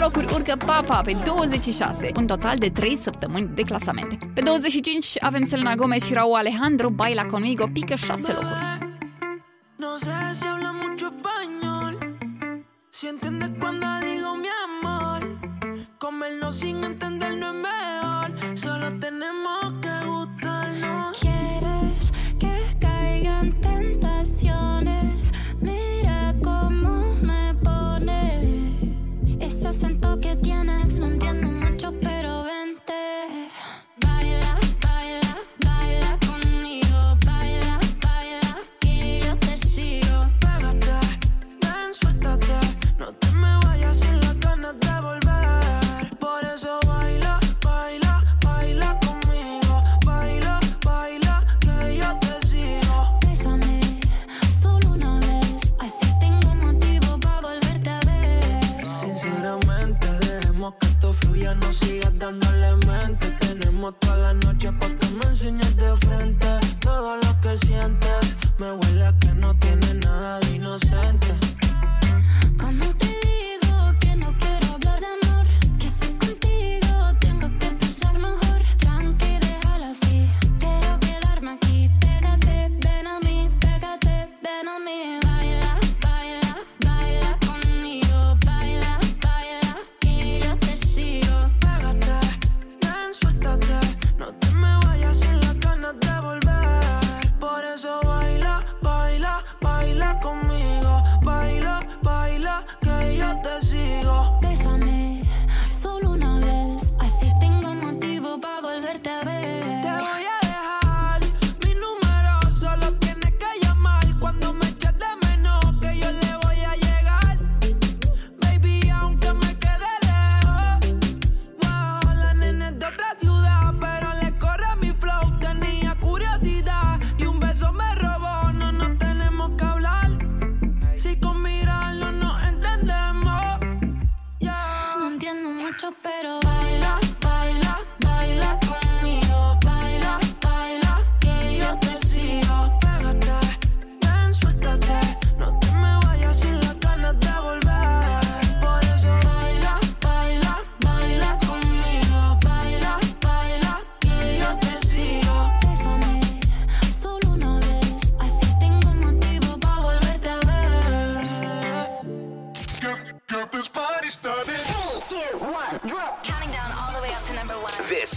locuri 0.00 0.32
urcă 0.34 0.56
Papa 0.66 1.00
pe 1.00 1.16
26, 1.24 2.10
un 2.16 2.26
total 2.26 2.56
de 2.56 2.68
3 2.68 2.96
săptămâni 2.96 3.46
de 3.54 3.62
clasamente. 3.62 4.18
Pe 4.34 4.40
25 4.40 5.06
avem 5.20 5.46
Selena 5.48 5.74
Gomez 5.74 6.04
și 6.04 6.14
Raul 6.14 6.34
Alejandro, 6.34 6.88
Baila 6.88 7.24
Conmigo, 7.24 7.66
pică 7.72 7.94
6 7.94 8.32
locuri. 8.32 8.74
Si 12.98 13.06
entiendes 13.06 13.50
cuando 13.60 13.86
digo 14.06 14.30
mi 14.42 14.50
amor, 14.66 15.20
comernos 15.98 16.54
sin 16.60 16.82
entendernos 16.82 17.54
es 17.54 17.60
mejor, 17.68 18.28
solo 18.62 18.86
tenemos 19.04 19.62
que 19.82 19.94
gustarnos. 20.10 21.18
Quieres 21.24 22.02
que 22.40 22.54
caigan 22.84 23.48
tentaciones 23.60 24.05
no 31.00 31.06
entienden 31.06 31.55
dándole 62.18 62.76
mente. 62.86 63.30
Tenemos 63.40 63.98
toda 64.00 64.16
la 64.16 64.34
noche 64.34 64.72
para 64.72 64.95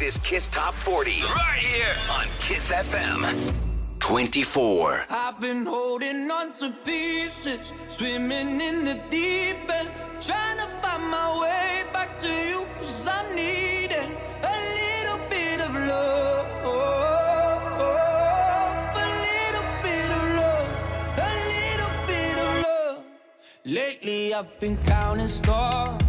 is 0.10 0.18
Kiss 0.20 0.47
Top 0.47 0.74
40. 0.74 1.22
Right 1.22 1.60
here 1.60 1.95
on 2.10 2.26
Kiss 2.39 2.72
FM 2.72 3.20
24. 3.99 5.05
I've 5.07 5.39
been 5.39 5.68
holding 5.68 6.32
on 6.32 6.51
to 6.53 6.74
pieces, 6.84 7.72
swimming 7.89 8.60
in 8.60 8.86
the 8.86 8.95
deep 9.12 9.70
end, 9.70 9.89
trying 10.20 10.57
to 10.57 10.68
find 10.82 11.03
my 11.03 11.39
way 11.39 11.84
back 11.93 12.20
to 12.22 12.28
you, 12.28 12.66
cause 12.80 13.07
I'm 13.07 13.36
needing 13.36 14.12
a 14.41 14.55
little 14.80 15.20
bit 15.30 15.62
of 15.62 15.76
love. 15.76 16.39
Lately 23.66 24.34
I've 24.34 24.60
been 24.60 24.78
counting 24.78 25.28
stars 25.28 26.09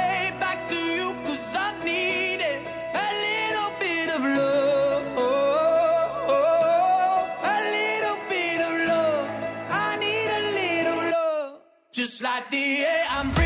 like 12.31 12.49
the 12.49 12.85
air 12.85 13.05
I'm 13.09 13.25
breathing. 13.31 13.40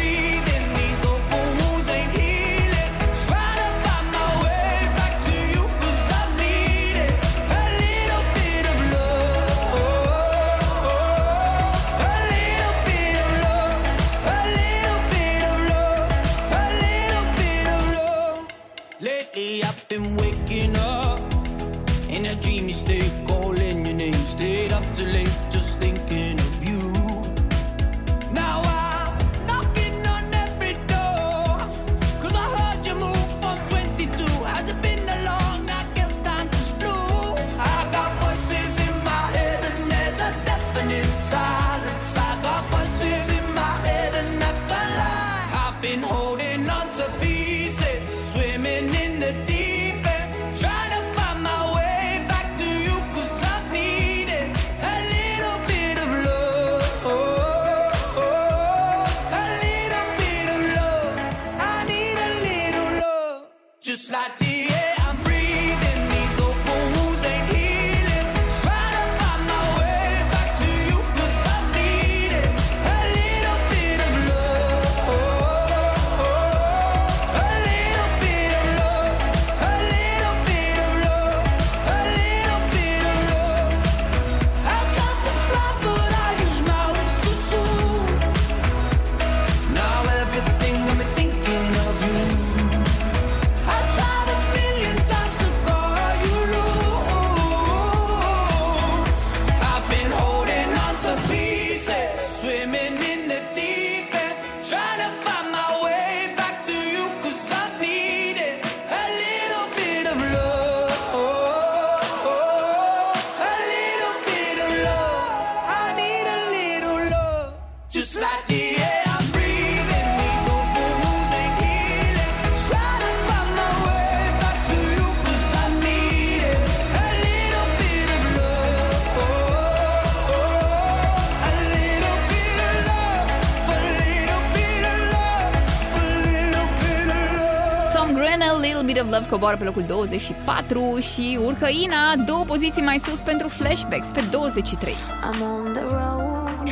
Love 139.25 139.37
coboară 139.37 139.57
pe 139.57 139.63
locul 139.63 139.83
24 139.87 140.97
și 140.99 141.39
urcă 141.45 141.67
Ina 141.69 142.15
două 142.15 142.43
poziții 142.43 142.81
mai 142.81 142.99
sus 142.99 143.19
pentru 143.19 143.47
Flashbacks 143.47 144.07
pe 144.07 144.23
23. 144.31 144.93
I'm 144.93 145.41
on 145.41 145.73
the 145.73 145.81
road, 145.81 146.67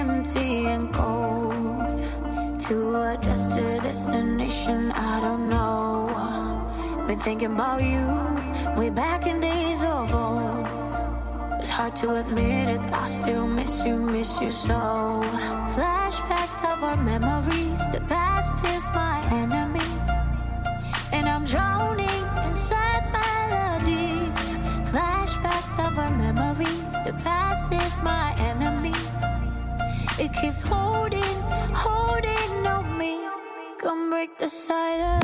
empty 0.00 0.66
and 0.66 0.96
cold 0.96 2.04
To 2.68 2.74
a 2.94 3.16
destination 3.82 4.92
I 4.92 5.20
don't 5.20 5.48
know. 5.48 6.10
Been 7.06 7.18
thinking 7.18 7.52
about 7.58 7.82
you, 7.82 8.06
way 8.76 8.90
back 8.90 9.26
in 9.26 9.40
days 9.40 9.82
of 9.82 10.14
old. 10.14 10.66
It's 11.58 11.70
hard 11.70 11.94
to 11.96 12.06
admit 12.14 12.68
it, 12.68 12.80
I 12.92 13.06
still 13.06 13.46
miss 13.46 13.84
you, 13.84 13.96
miss 13.96 14.40
you 14.40 14.50
so. 14.50 14.80
Flashbacks 15.74 16.58
of 16.72 16.82
our 16.82 16.96
memories, 16.96 17.82
the 17.90 18.00
past 18.08 18.64
is 18.76 18.84
my 18.94 19.16
enemy. 19.32 19.59
my 28.02 28.34
enemy. 28.38 28.94
It 30.18 30.32
keeps 30.32 30.62
holding, 30.62 31.22
holding 31.74 32.66
on 32.66 32.98
me. 32.98 33.20
Come 33.78 34.10
break 34.10 34.36
the 34.38 34.48
silence. 34.48 35.19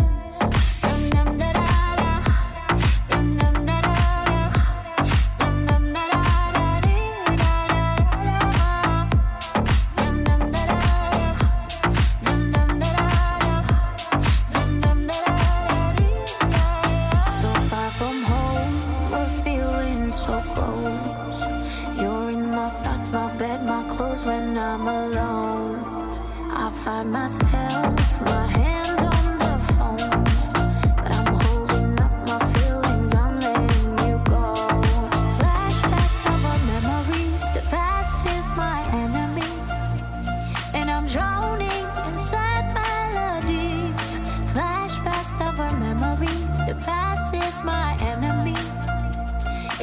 past 46.85 47.35
is 47.35 47.63
my 47.65 47.97
enemy. 48.01 48.57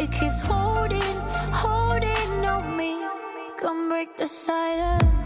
It 0.02 0.12
keeps 0.12 0.42
holding, 0.42 1.16
holding 1.52 2.46
on 2.46 2.78
me. 2.78 3.06
Come 3.58 3.90
break 3.90 4.18
the 4.18 4.28
silence. 4.28 5.23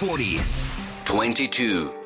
40, 0.00 0.38
22. 1.04 1.97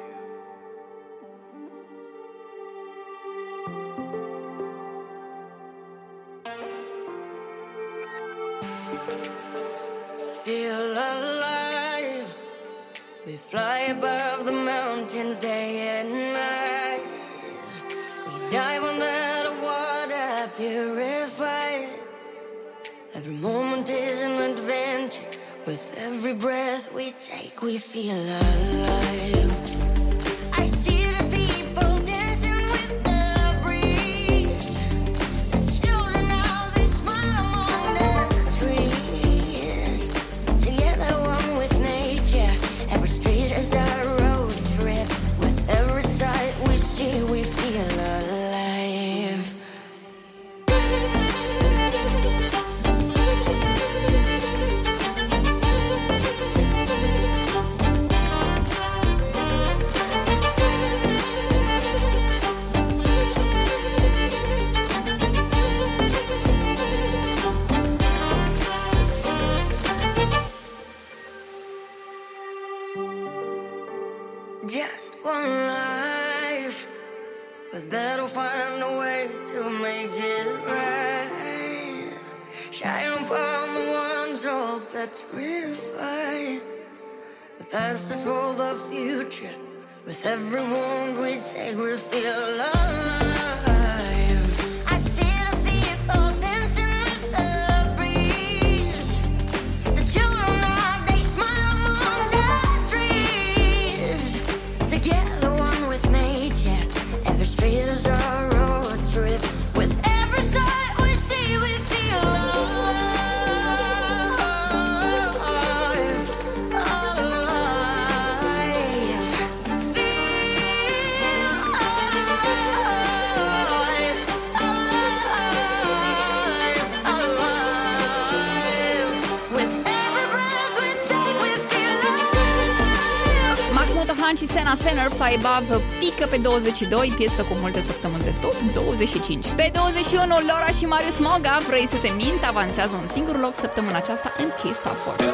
So 135.23 135.29
I 135.29 135.39
Above 135.45 135.83
pică 135.99 136.27
pe 136.31 136.37
22, 136.37 137.13
piesă 137.17 137.43
cu 137.43 137.55
multe 137.61 137.81
săptămâni 137.81 138.23
de 138.23 138.35
top 138.41 138.55
25. 138.75 139.49
Pe 139.49 139.71
21, 139.75 140.27
Laura 140.27 140.71
și 140.79 140.85
Marius 140.85 141.19
Moga, 141.19 141.61
Vrei 141.69 141.87
să 141.87 141.97
te 141.97 142.11
mint, 142.17 142.45
avansează 142.47 142.95
un 143.03 143.09
singur 143.13 143.41
loc 143.41 143.55
săptămâna 143.55 143.97
aceasta 143.97 144.33
în 144.39 144.49
Kiss 144.63 144.81
Top 144.81 144.97
4. 144.97 145.25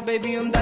baby, 0.00 0.34
I'm 0.34 0.59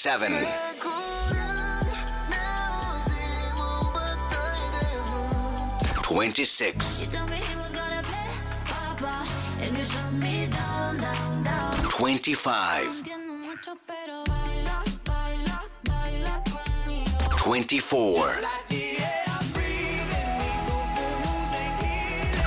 7. 0.00 0.32
Twenty-six. 6.02 7.14
Twenty-five. 11.90 13.02
Twenty-four. 17.36 18.38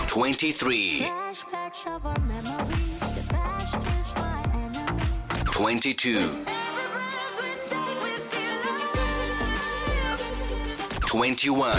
Twenty-three. 0.08 1.08
22 5.46 6.53
21. 11.14 11.70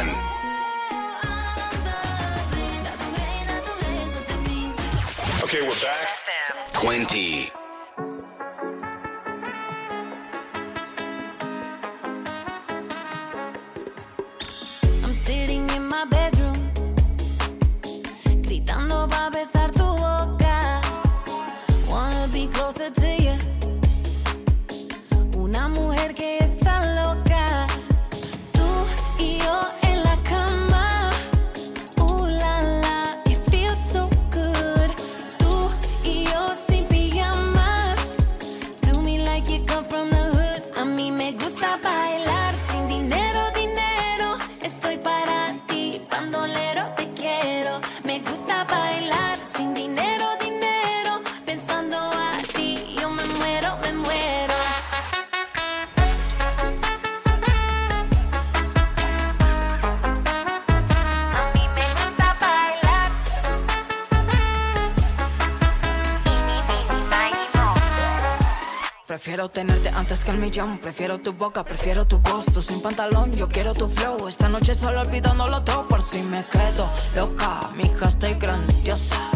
Okay, 5.42 5.60
we're 5.62 5.80
back. 5.80 6.06
20. 6.72 7.63
Antes 70.04 70.22
que 70.22 70.32
el 70.32 70.36
millón, 70.36 70.76
prefiero 70.76 71.16
tu 71.16 71.32
boca, 71.32 71.64
prefiero 71.64 72.06
tu 72.06 72.20
gusto. 72.20 72.60
Sin 72.60 72.82
pantalón, 72.82 73.32
yo 73.32 73.48
quiero 73.48 73.72
tu 73.72 73.88
flow. 73.88 74.28
Esta 74.28 74.50
noche 74.50 74.74
solo 74.74 75.00
olvidándolo 75.00 75.62
todo 75.62 75.88
por 75.88 76.02
si 76.02 76.22
me 76.24 76.44
quedo 76.44 76.90
loca. 77.16 77.70
Mi 77.74 77.84
hija 77.84 78.08
estoy 78.08 78.34
grandiosa. 78.34 79.33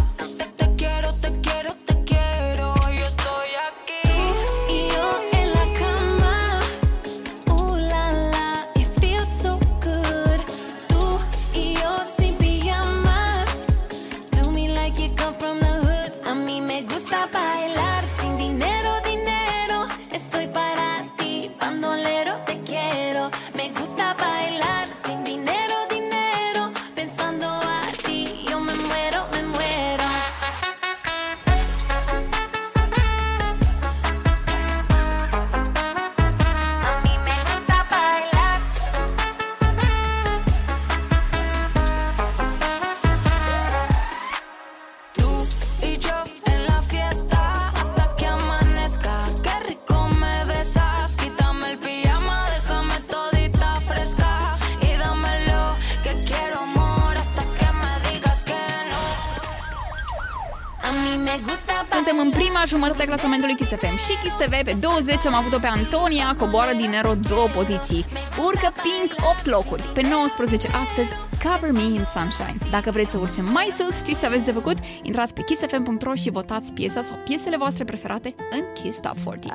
Și 64.08 64.18
Kiss 64.22 64.36
TV 64.36 64.62
pe 64.64 64.76
20 64.80 65.26
am 65.26 65.34
avut-o 65.34 65.58
pe 65.58 65.66
Antonia, 65.66 66.36
coboară 66.38 66.72
din 66.76 66.90
Nero 66.90 67.14
două 67.14 67.46
poziții. 67.46 68.06
Urcă 68.46 68.72
Pink 68.82 69.28
8 69.30 69.46
locuri. 69.46 69.82
Pe 69.82 70.02
19 70.02 70.68
astăzi, 70.84 71.12
Cover 71.44 71.72
Me 71.72 71.82
in 71.82 72.04
Sunshine. 72.14 72.70
Dacă 72.70 72.90
vreți 72.90 73.10
să 73.10 73.18
urcem 73.18 73.44
mai 73.52 73.68
sus, 73.78 73.96
știți 73.96 74.20
ce 74.20 74.26
aveți 74.26 74.44
de 74.44 74.52
făcut? 74.52 74.76
Intrați 75.02 75.34
pe 75.34 75.42
kissfm.ro 75.42 76.14
și 76.14 76.30
votați 76.30 76.72
piesa 76.72 77.02
sau 77.02 77.16
piesele 77.24 77.56
voastre 77.56 77.84
preferate 77.84 78.34
în 78.50 78.82
Kiss 78.82 79.00
Top 79.00 79.18
40. 79.24 79.52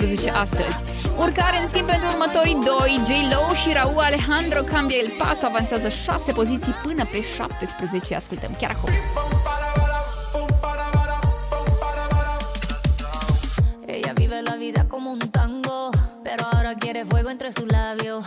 10 0.00 0.30
pe 0.30 0.30
18 0.30 0.30
astăzi. 0.30 0.82
Urcare, 1.16 1.60
în 1.60 1.68
schimb, 1.68 1.86
pentru 1.86 2.08
următorii 2.08 2.58
doi, 2.64 3.02
J-Lo 3.06 3.54
și 3.54 3.72
Raul 3.72 3.98
Alejandro 3.98 4.60
cambia 4.62 4.96
el 4.96 5.12
pas, 5.18 5.42
avansează 5.42 5.88
6 5.88 6.32
poziții 6.32 6.72
până 6.72 7.04
pe 7.10 7.22
17. 7.22 8.14
Ascultăm 8.14 8.50
chiar 8.58 8.70
acum. 8.70 8.92
Ella 13.86 14.12
vive 14.14 14.40
la 14.44 14.56
vida 14.64 14.84
como 14.88 15.08
un 15.10 15.22
tango, 15.38 15.90
pero 16.22 16.42
ahora 16.52 16.72
quiere 16.82 17.04
fuego 17.08 17.28
entre 17.30 17.50
sus 17.56 17.68
labios. 17.78 18.24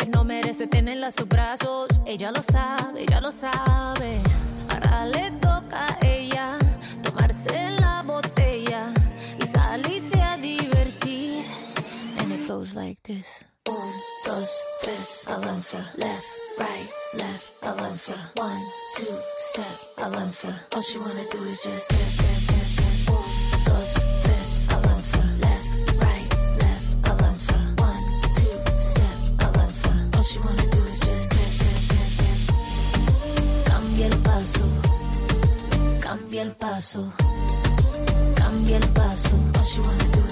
Él 0.00 0.08
no 0.14 0.22
merece 0.24 0.64
tenerla 0.66 1.06
en 1.10 1.12
sus 1.18 1.28
brazos, 1.34 1.86
ella 2.12 2.30
lo 2.36 2.42
sabe, 2.54 2.98
ella 3.04 3.20
lo 3.26 3.30
sabe. 3.42 4.10
Like 12.74 13.02
this. 13.02 13.44
Un, 13.68 13.92
dos, 14.24 14.48
tres, 14.82 15.24
avanza. 15.26 15.78
Left, 15.96 16.24
right, 16.58 16.88
left, 17.14 17.52
avanza. 17.62 18.14
One, 18.36 18.60
two, 18.96 19.16
step, 19.50 19.78
avanza. 19.96 20.54
All 20.74 20.82
she 20.82 20.98
wanna 20.98 21.24
do 21.30 21.38
is 21.44 21.62
just 21.62 21.88
dance, 21.90 22.16
dance, 22.16 22.46
dance. 22.46 22.72
Left, 25.40 25.66
right, 26.00 26.28
left. 26.58 26.86
One, 27.80 28.04
two, 28.36 28.56
step. 28.90 29.18
All 30.16 30.24
she 30.24 30.38
wanna 30.38 30.66
do 30.70 30.78
is 30.92 31.00
just 31.00 31.30
dance, 31.30 31.58
dance, 31.88 32.16
dance. 32.18 32.46
Cambia 33.64 34.06
el 34.06 34.16
paso, 34.22 34.64
cambia 36.00 36.42
el 36.42 36.52
paso, 36.54 37.12
cambia 38.36 38.76
el 38.76 38.88
paso. 38.92 39.34
All 39.58 39.64
she 39.64 39.80
wanna 39.80 40.04
do 40.12 40.31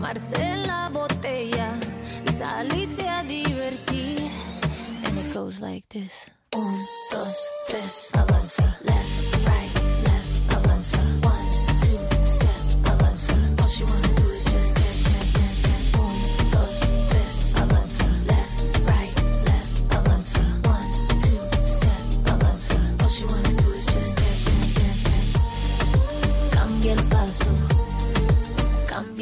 tomarse 0.00 0.56
la 0.66 0.88
botella 0.88 1.74
y 2.26 2.32
salirse 2.32 3.06
a 3.06 3.22
divertir. 3.22 4.30
And 5.04 5.18
it 5.18 5.34
goes 5.34 5.60
like 5.60 5.86
this. 5.90 6.30
Un, 6.56 6.86
dos, 7.12 7.36
tres, 7.68 8.08
avanza. 8.14 8.78
Left, 8.82 9.46
right, 9.46 9.74
left, 10.04 10.52
avanza. 10.56 11.09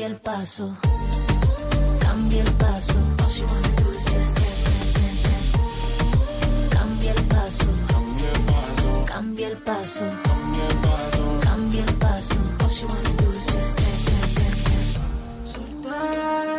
Cambia 0.09 0.17
el 0.17 0.23
paso, 0.23 0.75
cambia 2.01 2.43
el 2.43 2.55
paso. 2.55 2.95
Cambia 6.71 7.11
el 7.11 7.25
paso, 7.25 7.67
cambia 9.13 9.49
el 9.51 9.59
paso, 9.59 10.05
cambia 11.43 11.85
el 11.85 11.95
paso. 11.97 12.37
Suelta. 15.45 16.58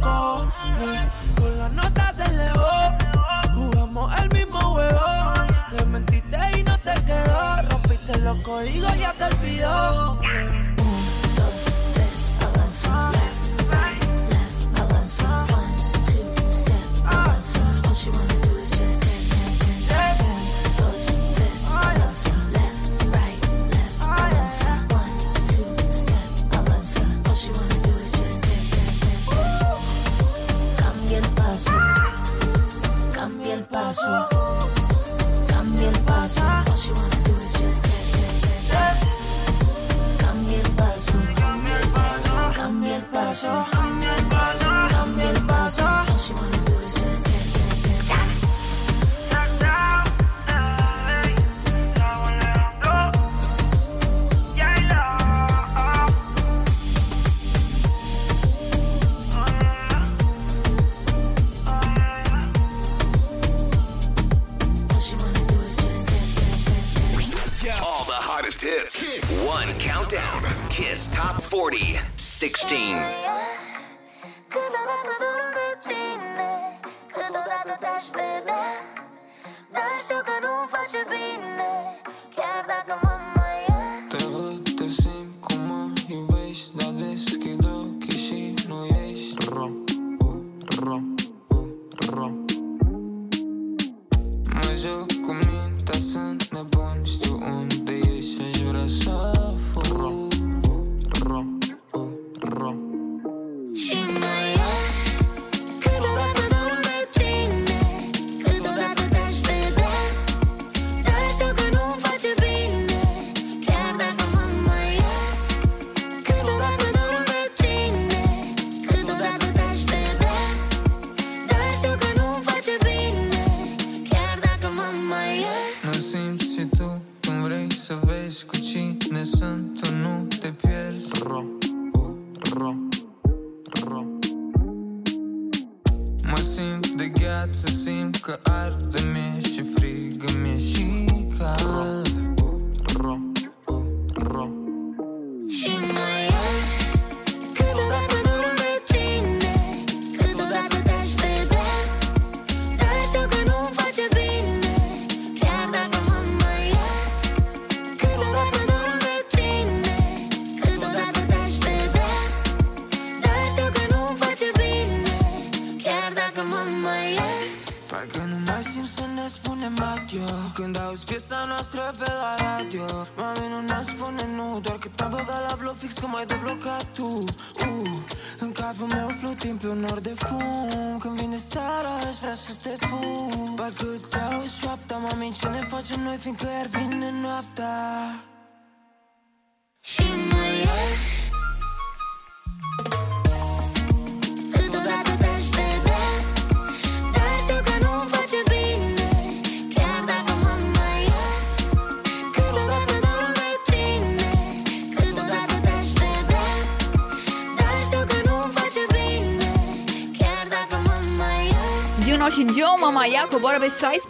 Cojones. 0.00 1.12
Con 1.36 1.58
la 1.58 1.68
nota 1.68 2.12
se 2.12 2.22
elevó, 2.22 2.96
jugamos 3.54 4.20
el 4.20 4.28
mismo 4.30 4.60
juego. 4.60 5.32
Le 5.70 5.86
mentiste 5.86 6.38
y 6.58 6.62
no 6.62 6.78
te 6.78 6.94
quedó, 7.04 7.62
rompiste 7.70 8.18
los 8.20 8.40
códigos, 8.42 8.98
ya 8.98 9.12
te 9.12 9.24
olvidó. 9.24 10.73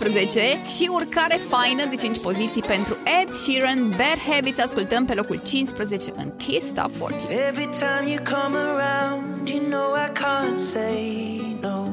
14 0.04 0.58
și 0.76 0.88
urcare 0.92 1.36
faină 1.48 1.84
de 1.86 1.96
5 1.96 2.18
poziții 2.20 2.62
pentru 2.62 2.96
Ed 3.20 3.32
Sheeran, 3.32 3.88
Bad 3.88 4.18
Habits, 4.30 4.58
ascultăm 4.58 5.04
pe 5.04 5.14
locul 5.14 5.40
15 5.44 6.12
în 6.16 6.36
Kiss 6.36 6.72
Top 6.72 6.90
40. 6.90 7.30
Every 7.30 7.68
time 7.68 8.10
you 8.10 8.18
come 8.22 8.56
around, 8.56 9.48
you 9.48 9.60
know 9.68 9.94
I 9.94 10.08
can't 10.12 10.58
say 10.58 11.58
no. 11.60 11.88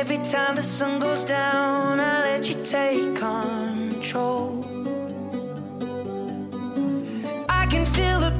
Every 0.00 0.20
time 0.32 0.54
the 0.54 0.62
sun 0.62 0.98
goes 0.98 1.24
down, 1.24 1.98
I 1.98 2.14
let 2.30 2.48
you 2.48 2.56
take 2.62 3.26
control. 3.28 4.64
I 7.62 7.66
can 7.72 7.84
feel 7.84 8.18
the 8.20 8.33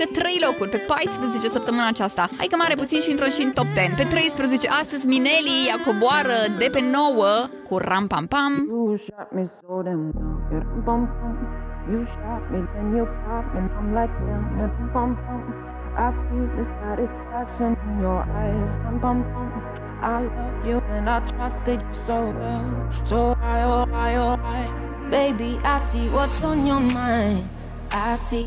urcă 0.00 0.20
3 0.20 0.40
locuri 0.46 0.70
pe 0.70 0.80
14 0.88 1.48
săptămâna 1.48 1.86
aceasta. 1.88 2.28
Hai 2.38 2.46
că 2.50 2.56
mare 2.56 2.74
puțin 2.74 3.00
și 3.00 3.10
intră 3.10 3.28
și 3.36 3.42
în 3.42 3.52
top 3.58 3.68
10. 3.74 3.94
Pe 3.96 4.04
13 4.04 4.68
astăzi 4.80 5.06
Minelli 5.06 5.66
ea 5.68 5.78
coboară 5.86 6.38
de 6.60 6.68
pe 6.74 6.80
9 6.80 7.48
cu 7.68 7.74
Ram 7.78 8.06
Pam 8.06 8.26
Pam. 8.32 8.52
I 20.02 20.18
love 20.22 20.66
you 20.68 20.78
and 20.96 21.06
I 21.16 21.18
trusted 21.30 21.78
you 21.82 21.94
so 22.06 22.16
well. 22.40 22.68
So 23.04 23.18
I, 23.56 23.58
oh, 23.72 23.84
I, 24.08 24.10
oh, 24.16 24.36
I. 24.58 24.60
Baby, 25.10 25.50
I 25.74 25.76
see 25.78 26.06
what's 26.16 26.42
on 26.42 26.64
your 26.66 26.80
mind. 26.80 27.44
I 27.92 28.16
see. 28.16 28.46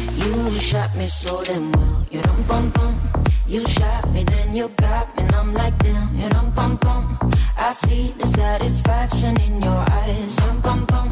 You 0.23 0.59
shot 0.59 0.95
me 0.95 1.07
so 1.07 1.41
damn 1.43 1.71
well. 1.71 2.05
You 2.11 2.21
dum 2.21 2.43
bum 2.43 2.69
bum. 2.69 3.01
You 3.47 3.65
shot 3.65 4.07
me, 4.13 4.23
then 4.23 4.55
you 4.55 4.69
got 4.77 5.07
me, 5.17 5.23
and 5.23 5.33
I'm 5.33 5.53
like 5.53 5.75
damn. 5.79 6.15
You 6.15 6.29
dum 6.29 6.51
bum 6.51 6.75
bum. 6.77 7.17
I 7.57 7.73
see 7.73 8.13
the 8.19 8.27
satisfaction 8.27 9.39
in 9.41 9.61
your 9.61 9.83
eyes. 9.91 10.35
Dum 10.35 10.61
bum 10.61 10.85
bum. 10.85 11.07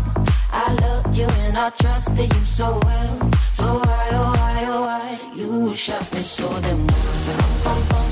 I 0.51 0.73
loved 0.81 1.15
you 1.15 1.25
and 1.25 1.57
I 1.57 1.71
trusted 1.71 2.31
you 2.33 2.45
so 2.45 2.79
well. 2.83 3.31
So 3.51 3.65
why, 3.83 4.09
oh 4.11 4.31
why, 4.37 4.65
oh 4.67 4.81
why? 4.83 5.19
You 5.35 5.73
shot 5.73 6.05
me 6.13 6.19
so 6.19 6.47
damn 6.61 6.85
well. 6.85 7.15
You 7.25 7.33
dum 7.39 7.53
bum 7.63 7.81
bum. 7.89 8.07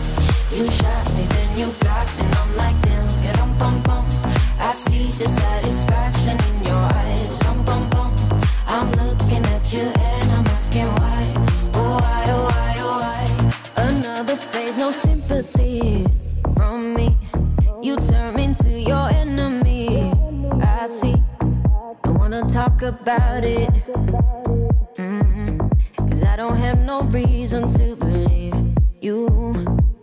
You 0.52 0.70
shot 0.72 1.06
me, 1.16 1.24
then 1.34 1.58
you 1.60 1.72
got 1.80 2.08
me, 2.18 2.26
and 2.26 2.36
I'm 2.36 2.56
like 2.58 2.82
damn. 2.82 3.24
You 3.24 3.34
dum 3.34 3.58
bum 3.60 3.84
bum. 3.84 4.06
I 4.60 4.72
see 4.74 5.12
the 5.12 5.28
satisfaction 5.30 6.38
in 6.50 6.66
your 6.66 6.86
eyes. 7.02 7.40
Dum 7.40 7.64
bum 7.64 7.88
bum. 7.90 8.16
I'm 8.66 8.92
looking 8.94 9.46
at 9.46 9.74
you 9.74 9.86
about 22.88 23.44
it. 23.44 23.70
Cause 26.10 26.24
I 26.24 26.36
don't 26.38 26.56
have 26.56 26.80
no 26.80 27.02
reason 27.12 27.68
to 27.68 27.96
believe 27.98 28.54
you. 29.02 29.28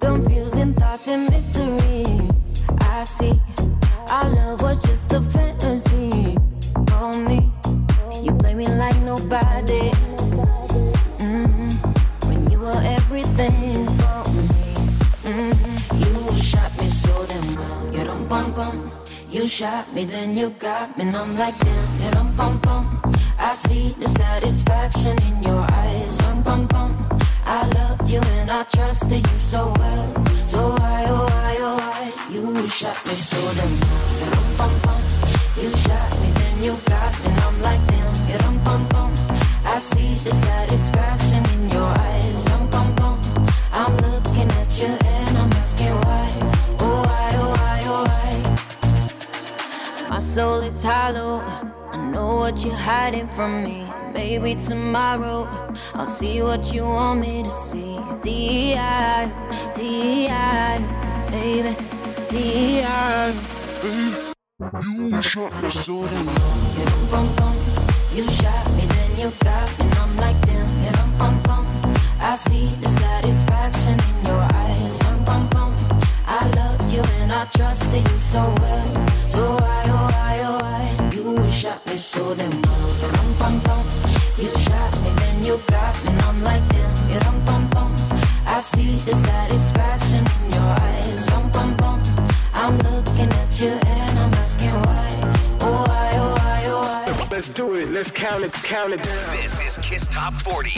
Confusing 0.01 0.75
thoughts 0.75 1.09
and 1.09 1.31
mystery. 1.31 2.05
I 2.81 3.05
see. 3.05 3.41
Our 4.11 4.29
love 4.31 4.61
was 4.61 4.83
just 4.83 5.11
a 5.15 5.23
fantasy 5.23 6.37
for 6.89 7.15
me. 7.15 7.51
You 8.23 8.33
play 8.35 8.55
me 8.55 8.67
like 8.67 8.99
nobody. 9.01 9.91
Shot 19.55 19.95
me, 19.95 20.05
then 20.05 20.37
you 20.37 20.51
got 20.59 20.99
me, 20.99 21.05
and 21.05 21.17
I'm 21.17 21.39
like 21.39 21.57
damn. 21.61 22.03
You 22.03 22.11
don't 22.11 22.37
bum 22.37 22.59
bum. 22.59 22.85
I 23.39 23.55
see 23.55 23.95
the 24.01 24.09
satisfaction 24.09 25.17
in 25.29 25.45
your 25.45 25.65
eyes. 25.71 26.19
Dum 26.19 26.43
bum 26.43 26.67
bum. 26.67 26.91
I 27.47 27.65
loved 27.79 28.11
you 28.11 28.21
and 28.39 28.51
I 28.51 28.65
trusted 28.65 29.25
you 29.31 29.39
so 29.39 29.73
well. 29.79 30.07
So 30.45 30.61
why, 30.79 31.05
oh 31.07 31.27
why, 31.31 31.57
oh 31.61 31.77
why? 31.77 32.03
You 32.33 32.67
shot 32.67 32.99
me 33.07 33.15
so 33.15 33.39
damn 33.59 33.75
bum 34.59 34.75
bum. 34.85 35.01
You 35.63 35.71
shot 35.85 36.13
me, 36.21 36.29
then 36.41 36.57
you 36.67 36.75
got 36.91 37.13
me, 37.23 37.31
and 37.31 37.41
I'm 37.47 37.63
like 37.63 37.87
damn. 37.87 38.15
You 38.29 38.39
don't 38.39 38.61
bum 38.65 38.89
bum. 38.89 39.15
I 39.65 39.79
see 39.79 40.15
the 40.27 40.35
satisfaction 40.35 41.43
in 41.55 41.71
your 41.71 41.91
eyes. 42.09 42.45
Dum 42.47 42.69
bum 42.71 42.89
bum. 42.97 43.21
I'm 43.73 43.97
looking 43.99 44.51
at 44.51 44.71
you 44.81 45.14
soul 50.35 50.63
is 50.63 50.83
hollow. 50.83 51.39
I 51.93 52.11
know 52.11 52.39
what 52.43 52.65
you're 52.65 52.75
hiding 52.75 53.29
from 53.29 53.63
me. 53.63 53.87
Maybe 54.13 54.57
tomorrow 54.57 55.47
I'll 55.95 56.09
see 56.09 56.43
what 56.43 56.75
you 56.75 56.83
want 56.83 57.21
me 57.21 57.45
to 57.45 57.51
see. 57.53 58.01
D.I. 58.21 59.31
D.I. 59.77 61.31
Baby. 61.31 61.77
D.I. 62.31 63.33
You 64.83 65.23
shot 65.23 65.53
me 65.63 65.71
so 65.71 66.05
damn 66.09 66.27
You 66.27 66.85
dum 66.91 67.03
bum 67.13 67.27
bum. 67.37 67.55
You 68.13 68.27
shot 68.27 68.67
me, 68.77 68.87
then 68.95 69.11
you 69.21 69.31
got 69.39 69.71
me, 69.79 69.85
and 69.87 69.95
I'm 69.95 70.17
like 70.17 70.41
damn. 70.47 70.93
Dum 70.95 71.11
bum 71.17 71.43
bum. 71.45 71.65
I 72.19 72.35
see 72.35 72.67
the 72.83 72.89
satisfaction 72.89 74.01
in 74.09 74.27
your 74.27 74.43
eyes. 74.53 74.99
Bum 75.27 75.49
bum. 75.51 75.74
I 76.95 76.99
loved 76.99 77.11
you 77.11 77.23
and 77.23 77.33
I 77.33 77.45
trusted 77.47 78.09
you 78.09 78.19
so 78.19 78.55
well. 78.61 79.07
So 79.29 79.57
why, 79.57 79.85
oh 79.87 80.09
why, 80.13 80.41
oh 80.45 80.59
why? 80.61 81.11
You 81.15 81.51
shot 81.51 81.85
me 81.87 81.97
so 81.97 82.35
damn 82.35 82.51
well. 82.51 82.95
You 83.03 83.13
dum 83.13 83.35
bum 83.39 83.59
bum. 83.61 83.87
You 84.39 84.51
shot 84.59 84.93
me, 85.03 85.11
then 85.19 85.45
you 85.45 85.61
got 85.67 86.05
me, 86.05 86.11
and 86.13 86.23
I'm 86.23 86.43
like 86.43 86.69
damn. 86.69 87.11
You 87.11 87.21
dum 87.21 87.45
bum 87.45 87.69
bum. 87.71 87.97
I 88.47 88.61
see 88.61 88.97
the 88.99 89.15
satisfaction 89.15 90.25
in 90.45 90.53
your 90.53 90.75
eyes. 90.81 91.27
Dum 91.27 91.51
bum 91.51 91.77
bum. 91.77 92.03
I'm 92.55 92.79
looking 92.79 93.31
at 93.31 93.61
you 93.61 93.71
and 93.71 94.19
I'm 94.19 94.35
asking 94.35 94.71
why. 94.71 95.11
Oh 95.61 95.85
why, 95.87 96.11
oh 96.15 96.35
why, 96.35 96.63
oh 96.67 97.17
why? 97.17 97.29
Let's 97.31 97.49
do 97.49 97.75
it. 97.75 97.91
Let's 97.91 98.11
count 98.11 98.45
it, 98.45 98.53
count 98.53 98.93
it 98.93 99.03
down. 99.03 99.37
This 99.37 99.61
is 99.61 99.79
Kiss 99.79 100.07
Top 100.07 100.35
40 100.35 100.71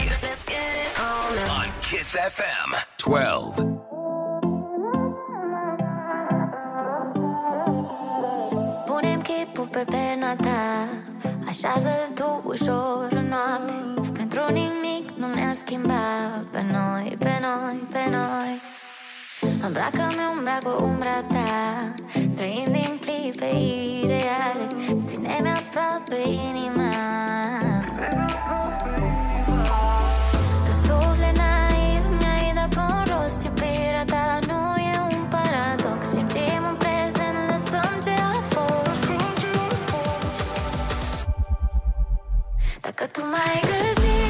on 1.51 1.69
Kiss 1.83 2.17
FM 2.17 2.75
12. 2.97 3.96
Așează-l 11.57 12.09
tu 12.15 12.43
ușor 12.45 13.09
în 13.11 13.29
noapte 13.29 14.11
Pentru 14.13 14.41
nimic 14.53 15.11
nu 15.19 15.35
ne-ar 15.35 15.55
schimba 15.55 15.95
Pe 16.51 16.65
noi, 16.73 17.17
pe 17.19 17.39
noi, 17.41 17.77
pe 17.91 18.05
noi. 18.11 18.61
Îmbracă-mi 19.67 20.37
umbra 20.37 20.59
cu 20.65 20.85
umbra 20.85 21.23
ta 21.23 21.95
Trăim 22.37 22.65
din 22.65 22.99
clipe 23.01 23.51
ireale 24.03 24.67
Ține-mi 25.07 25.49
aproape 25.49 26.17
inima. 26.49 26.91
Tu 28.97 29.06
Dacă 42.87 43.07
tu 43.07 43.21
mai 43.21 43.61
găsit 43.61 44.26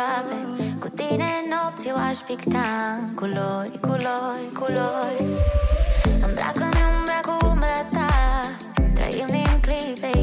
aproape. 0.00 0.62
Cu 0.78 0.88
tine 0.88 1.30
nopți 1.50 1.88
eu 1.88 1.96
aș 1.96 2.18
picta 2.18 2.66
în 3.00 3.14
Culori, 3.14 3.78
culori, 3.80 4.46
culori. 4.58 5.24
Îmbracă-mi 6.26 6.82
umbra 6.96 7.20
cu 7.26 7.46
umbra 7.46 7.84
ta 7.92 8.08
Trăim 8.94 9.26
din 9.26 9.60
clipe 9.60 10.18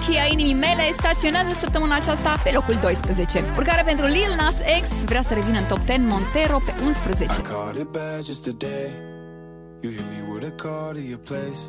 Project 0.00 0.04
și 0.04 0.10
Mira, 0.10 0.22
cheia 0.22 0.26
inimii 0.32 0.54
mele, 0.54 0.92
staționează 0.92 1.54
săptămâna 1.58 1.94
aceasta 1.94 2.40
pe 2.44 2.50
locul 2.54 2.78
12. 2.80 3.44
Urcare 3.56 3.82
pentru 3.84 4.06
Lil 4.06 4.34
Nas 4.36 4.56
X, 4.82 5.02
vrea 5.04 5.22
să 5.22 5.34
revină 5.34 5.58
în 5.58 5.64
top 5.64 5.78
10 5.86 5.98
Montero 5.98 6.58
pe 6.64 6.74
11. 6.84 7.40
Caught 7.40 7.76
it 7.76 7.88
bad 7.90 8.24
just 8.24 8.44
today. 8.44 8.88
You 9.82 9.92
hit 9.92 10.04
me 10.12 10.32
with 10.32 10.44
a 10.46 10.54
call 10.62 10.92
to 10.92 11.00
your 11.12 11.18
place. 11.30 11.60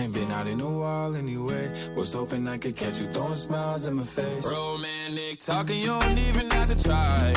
Ain't 0.00 0.12
been 0.12 0.30
out 0.38 0.46
in 0.46 0.60
a 0.60 0.70
while 0.82 1.16
anyway. 1.24 1.64
Was 1.96 2.12
hoping 2.12 2.46
I 2.54 2.58
could 2.58 2.76
catch 2.82 3.00
you 3.00 3.08
throwing 3.14 3.34
smiles 3.46 3.84
in 3.88 3.94
my 3.94 4.04
face. 4.18 4.44
Romantic 4.58 5.36
talking, 5.50 5.78
you 5.84 5.92
don't 6.00 6.18
even 6.28 6.46
have 6.56 6.68
to 6.74 6.78
try. 6.88 7.32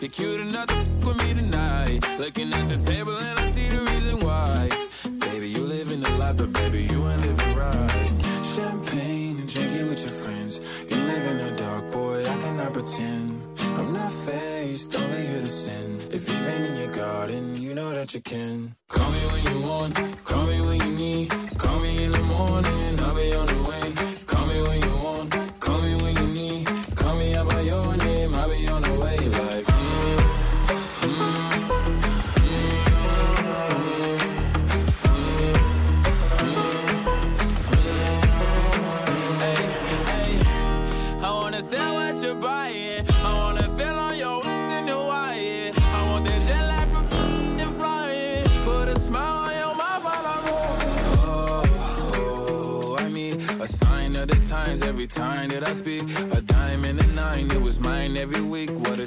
You're 0.00 0.12
cute 0.18 0.40
enough 0.46 0.66
to 0.66 0.74
f- 0.74 1.06
with 1.06 1.18
me 1.22 1.30
tonight. 1.40 2.00
Looking 2.18 2.50
at 2.58 2.66
the 2.72 2.78
table 2.90 3.16
and 3.28 3.36
I 3.42 3.46
see 3.54 3.68
the 3.76 3.82
reason 3.92 4.16
why. 4.26 4.68
Baby, 5.26 5.46
you 5.54 5.62
living 5.76 6.00
the 6.06 6.12
life, 6.22 6.36
but 6.40 6.50
baby, 6.52 6.80
you 6.92 6.98
ain't 7.10 7.20
living 7.26 7.54
right. 7.64 8.10
Champagne 8.54 9.36
and 9.37 9.37
drinking 9.58 9.88
with 9.88 10.00
your 10.00 10.10
friends. 10.10 10.60
You 10.88 10.96
live 10.96 11.26
in 11.26 11.38
the 11.38 11.52
dark, 11.62 11.90
boy, 11.90 12.20
I 12.20 12.36
cannot 12.38 12.72
pretend. 12.72 13.46
I'm 13.78 13.92
not 13.92 14.12
faced, 14.12 14.94
only 14.94 15.26
here 15.26 15.40
to 15.40 15.48
sin. 15.48 16.00
If 16.10 16.28
you've 16.28 16.48
in 16.48 16.76
your 16.76 16.92
garden, 16.92 17.60
you 17.60 17.74
know 17.74 17.90
that 17.90 18.14
you 18.14 18.20
can. 18.20 18.76
Call 18.88 19.10
me 19.10 19.18
when 19.32 19.42
you 19.50 19.66
want, 19.66 20.17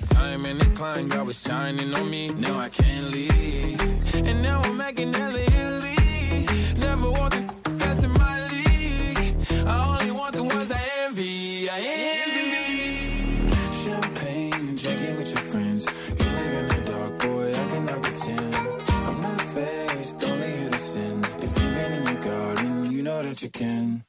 Time 0.09 0.45
and 0.45 0.61
climb, 0.75 1.09
God 1.09 1.27
was 1.27 1.39
shining 1.41 1.93
on 1.93 2.09
me. 2.09 2.29
Now 2.29 2.59
I 2.59 2.69
can't 2.69 3.11
leave. 3.11 3.79
And 4.15 4.41
now 4.41 4.61
I'm 4.61 4.77
making 4.77 5.13
hella 5.13 5.39
Italy. 5.39 6.45
Never 6.77 7.11
want 7.11 7.33
the 7.33 7.71
that's 7.75 8.03
in 8.03 8.11
my 8.11 8.47
league. 8.49 9.35
I 9.67 9.75
only 9.93 10.11
want 10.11 10.35
the 10.35 10.43
ones 10.43 10.71
I 10.71 10.81
envy. 11.05 11.69
I 11.69 11.79
envy. 12.19 13.51
Champagne 13.83 14.53
and 14.53 14.77
drinking 14.81 15.17
with 15.17 15.29
your 15.33 15.43
friends. 15.51 15.85
You 16.19 16.25
live 16.25 16.53
in 16.61 16.67
the 16.67 16.91
dark, 16.91 17.19
boy, 17.19 17.51
I 17.53 17.67
cannot 17.69 18.01
pretend. 18.01 18.55
I'm 19.07 19.21
not 19.21 19.41
faced, 19.41 20.23
only 20.23 20.51
here 20.57 20.69
to 20.69 20.77
sin. 20.77 21.23
If 21.39 21.59
you've 21.59 21.75
been 21.75 21.91
in 21.93 22.03
your 22.11 22.21
garden, 22.21 22.91
you 22.91 23.03
know 23.03 23.21
that 23.21 23.41
you 23.43 23.49
can. 23.49 24.03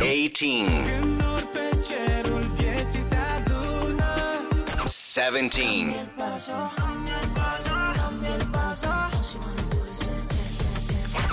18, 0.00 0.66
17, 4.86 5.94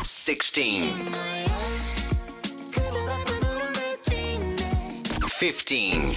16, 0.03 0.93
15, 5.27 6.13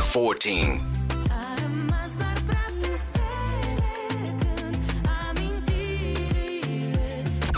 14, 0.00 0.87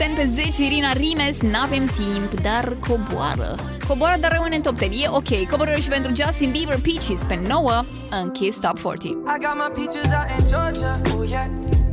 10 0.00 0.14
pe 0.14 0.24
10, 0.24 0.64
Irina 0.64 0.92
Rimes, 0.92 1.40
n-avem 1.40 1.86
timp, 1.86 2.40
dar 2.40 2.76
coboară. 2.88 3.54
Coboară, 3.88 4.16
dar 4.20 4.32
rămâne 4.32 4.56
în 4.56 4.62
top 4.62 4.78
10, 4.78 5.04
e 5.04 5.08
ok. 5.08 5.50
Coboră 5.50 5.76
și 5.78 5.88
pentru 5.88 6.12
Justin 6.14 6.50
Bieber, 6.50 6.78
Peaches, 6.80 7.22
pe 7.26 7.40
9, 7.48 7.84
în 8.10 8.30
Kiss 8.30 8.60
Top 8.60 8.80
40. 8.80 9.10
I 9.10 9.14
got 9.44 9.54
my 9.62 9.70
peaches 9.74 10.10
out 10.18 10.28
in 10.36 10.46
Georgia. 10.52 11.00
Oh 11.16 11.28
yeah. 11.28 11.46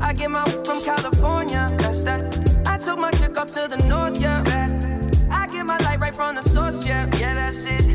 I 0.10 0.14
get 0.20 0.30
my 0.30 0.44
weed 0.46 0.66
from 0.68 0.80
California. 0.92 1.74
That's 1.78 2.02
that. 2.08 2.20
I 2.74 2.76
took 2.86 2.98
my 3.06 3.12
chick 3.20 3.36
up 3.42 3.50
to 3.56 3.62
the 3.74 3.80
north, 3.92 4.18
yeah. 4.22 4.42
I 5.40 5.44
get 5.54 5.66
my 5.72 5.78
light 5.86 6.00
right 6.04 6.16
from 6.20 6.36
the 6.40 6.44
source, 6.54 6.80
yeah. 6.90 7.04
Yeah, 7.20 7.34
that's 7.40 7.64
it. 7.76 7.86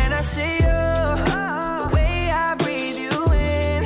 And 0.00 0.10
I 0.18 0.22
see 0.32 0.54
you. 0.66 0.80
The 1.80 1.88
way 1.96 2.16
I 2.46 2.54
breathe 2.62 2.98
you 3.06 3.16
in. 3.50 3.80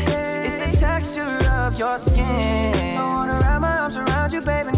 It's 0.46 0.58
the 0.64 0.70
texture 0.86 1.36
of 1.64 1.72
your 1.80 1.98
skin. 1.98 2.72
I 3.00 3.04
wanna 3.14 3.36
wrap 3.42 3.60
my 3.60 3.76
arms 3.82 3.96
around 3.96 4.30
you, 4.34 4.40
baby, 4.40 4.70
never 4.70 4.77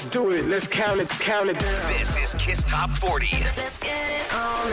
Let's 0.00 0.12
do 0.12 0.30
it. 0.30 0.46
Let's 0.46 0.66
count 0.66 0.98
it. 0.98 1.10
Count 1.20 1.50
it 1.50 1.58
down. 1.58 1.72
This 1.92 2.16
is 2.16 2.32
Kiss 2.38 2.64
Top 2.64 2.88
40 2.88 3.34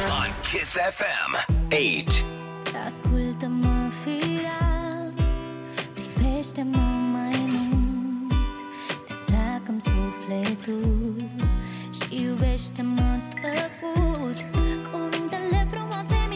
on 0.10 0.30
Kiss 0.42 0.78
FM 0.78 1.36
8. 1.70 2.26
Ascultă-mă, 2.86 3.90
firea 4.04 5.12
Privește-mă 5.94 6.88
mai 7.12 7.46
mult 7.48 8.34
Distracă-mi 9.08 9.82
sufletul 9.82 11.24
Și 11.94 12.24
iubește-mă 12.24 13.20
tăcut 13.30 14.38
Cuvintele 14.92 15.68
frumoase 15.70 16.27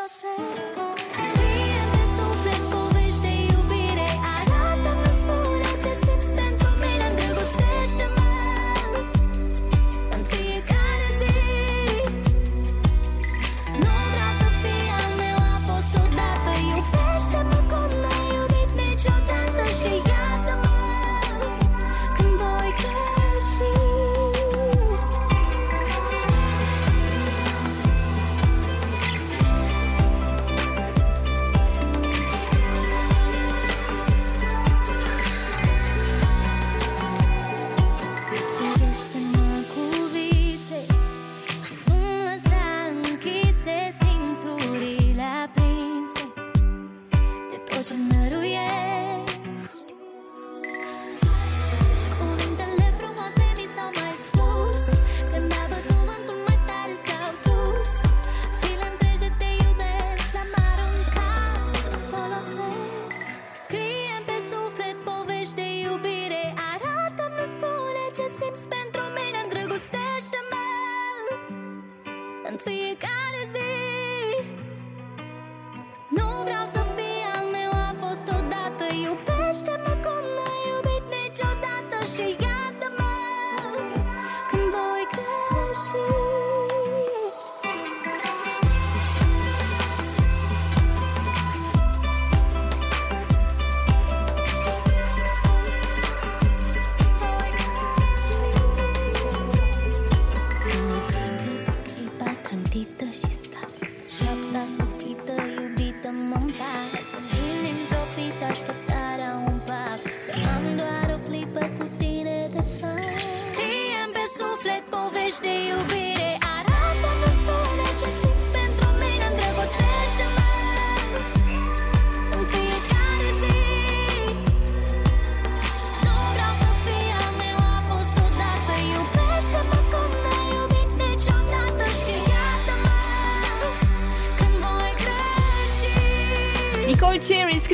conoces. 0.00 0.99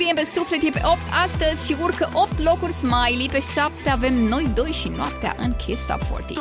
scrie 0.07 0.25
pe 0.25 0.31
suflet 0.39 0.63
e 0.63 0.71
pe 0.79 0.81
8 0.85 0.99
astăzi 1.25 1.67
și 1.67 1.77
urcă 1.83 2.11
8 2.13 2.43
locuri 2.43 2.73
Smiley. 2.73 3.29
Pe 3.31 3.41
7 3.41 3.91
avem 3.91 4.15
noi 4.15 4.51
doi 4.55 4.71
și 4.71 4.89
noaptea 4.89 5.35
în 5.39 5.57
Kiss 5.57 5.87
Top 5.87 6.05
40. 6.05 6.37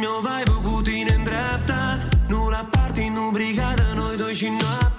mi-o 0.00 0.20
vibe 0.26 0.68
cu 0.68 0.82
tine 0.82 1.14
în 1.18 1.24
dreapta? 1.24 1.98
Nu 2.28 2.48
la 2.48 2.68
party, 2.70 3.08
nu 3.14 3.30
brigadă, 3.32 3.92
noi 3.94 4.16
doi 4.16 4.34
și 4.34 4.48
noapte 4.48 4.89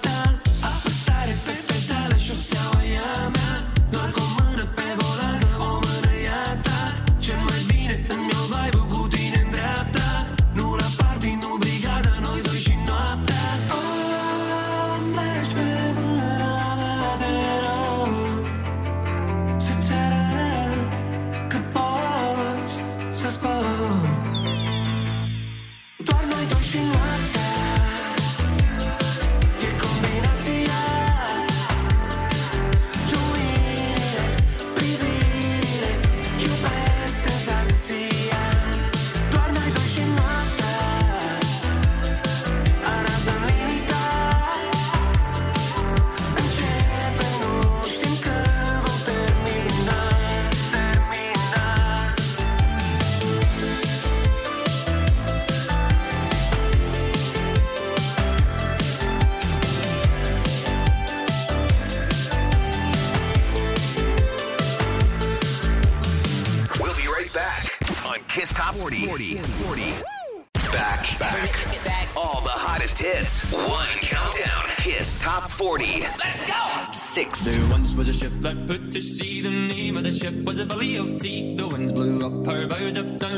black 78.42 78.66
put 78.66 78.90
to 78.90 79.00
sea. 79.00 79.40
The 79.40 79.50
name 79.50 79.96
of 79.96 80.02
the 80.02 80.12
ship 80.12 80.34
was 80.44 80.58
a 80.58 80.66
Billy 80.66 80.96
of 80.96 81.16
Tea. 81.18 81.54
The 81.54 81.68
winds 81.68 81.92
blew 81.92 82.26
up 82.26 82.46
her 82.46 82.66
bow, 82.66 82.90
dipped 82.90 83.20
down. 83.20 83.31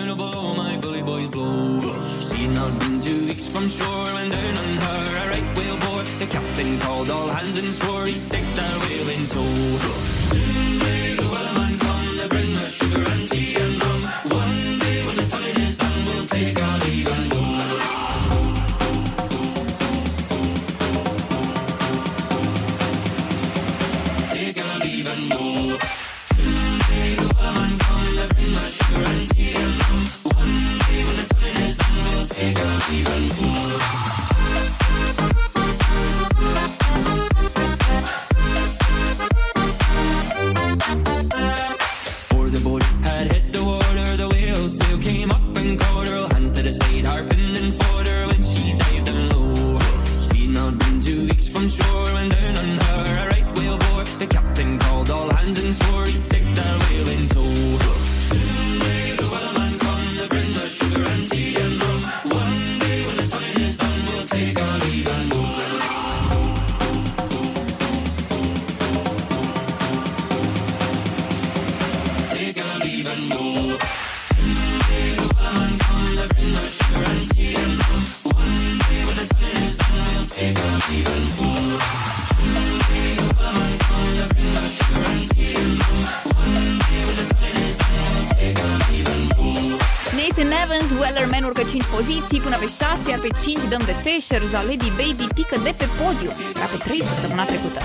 competiții 92.15 92.41
până 92.41 92.59
pe 92.59 92.67
6, 92.67 93.11
iar 93.11 93.19
pe 93.19 93.29
5 93.43 93.63
dăm 93.69 93.83
de 93.85 93.95
teșer, 94.03 94.43
jalebi, 94.49 94.93
baby, 94.97 95.27
pică 95.35 95.57
de 95.63 95.75
pe 95.77 95.87
podiu, 96.03 96.31
ca 96.55 96.65
pe 96.65 96.77
3 96.77 97.03
săptămâna 97.03 97.45
trecută. 97.45 97.81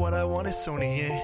what 0.00 0.14
I 0.14 0.24
want 0.24 0.48
is 0.48 0.56
Sony, 0.56 1.00
yeah. 1.00 1.20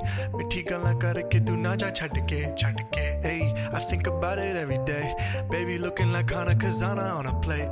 I 3.77 3.79
think 3.79 4.07
about 4.07 4.39
it 4.39 4.57
every 4.57 4.79
day. 4.85 5.15
Baby 5.51 5.79
looking 5.79 6.13
like 6.13 6.31
Hana 6.31 6.55
Kazana 6.55 7.17
on 7.19 7.27
a 7.27 7.35
play. 7.41 7.69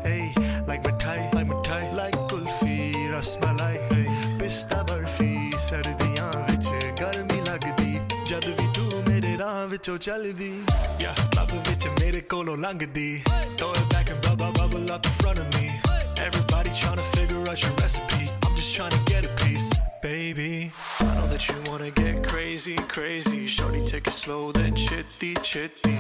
jollity. 10.04 10.62
Yeah, 11.00 11.14
Popovich 11.32 11.86
and 11.86 11.98
made 11.98 12.14
it 12.14 12.28
go 12.28 12.42
no 12.42 12.54
longer 12.54 12.84
D. 12.84 13.22
Throw 13.56 13.70
it 13.72 13.88
back 13.88 14.10
and 14.10 14.20
bubble 14.20 14.52
bubble 14.52 14.92
up 14.92 15.06
in 15.06 15.12
front 15.12 15.38
of 15.38 15.46
me. 15.54 15.80
Everybody 16.18 16.70
trying 16.74 16.96
to 16.96 17.02
figure 17.16 17.40
out 17.48 17.62
your 17.62 17.72
recipe. 17.80 18.30
I'm 18.44 18.54
just 18.54 18.74
trying 18.74 18.90
to 18.90 19.02
get 19.06 19.24
a 19.24 19.30
piece, 19.44 19.72
baby. 20.02 20.70
I 21.00 21.04
know 21.14 21.26
that 21.28 21.48
you 21.48 21.54
wanna 21.70 21.90
get 21.90 22.22
crazy, 22.22 22.76
crazy. 22.76 23.46
Shorty, 23.46 23.82
take 23.86 24.06
it 24.06 24.12
slow, 24.12 24.52
then 24.52 24.76
chitty, 24.76 25.34
chitty. 25.42 25.96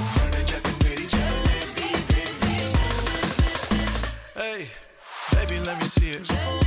Hey, 4.36 4.68
baby, 5.32 5.60
let 5.60 5.80
me 5.80 5.86
see 5.86 6.10
it. 6.10 6.63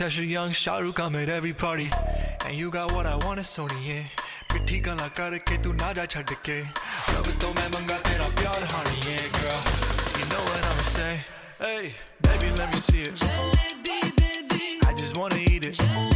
Tasha 0.00 0.26
Young, 0.26 0.52
Shahrukh, 0.52 0.98
I'm 0.98 1.14
at 1.14 1.28
every 1.28 1.52
party. 1.52 1.90
And 2.46 2.56
you 2.56 2.70
got 2.70 2.90
what 2.92 3.04
I 3.04 3.16
want, 3.16 3.38
it's 3.38 3.54
Sony, 3.54 3.86
yeah. 3.86 4.04
Pretty 4.48 4.80
gonna 4.80 5.10
cut 5.10 5.34
it, 5.34 5.44
tu 5.62 5.74
na 5.74 5.92
ja 5.92 6.06
chad. 6.06 6.26
Love 6.30 7.28
it, 7.28 7.54
man, 7.54 7.70
manga, 7.70 8.00
tera 8.04 8.24
pyar, 8.34 8.64
honey, 8.72 8.96
yeah, 9.06 9.28
girl. 9.36 9.60
You 10.18 10.24
know 10.30 10.42
what 10.48 10.64
I'ma 10.70 10.82
say. 10.96 11.20
Hey, 11.58 11.92
baby, 12.22 12.50
let 12.56 12.72
me 12.72 12.78
see 12.78 13.02
it. 13.02 13.22
I 14.86 14.94
just 14.96 15.18
wanna 15.18 15.36
eat 15.36 15.66
it. 15.66 16.09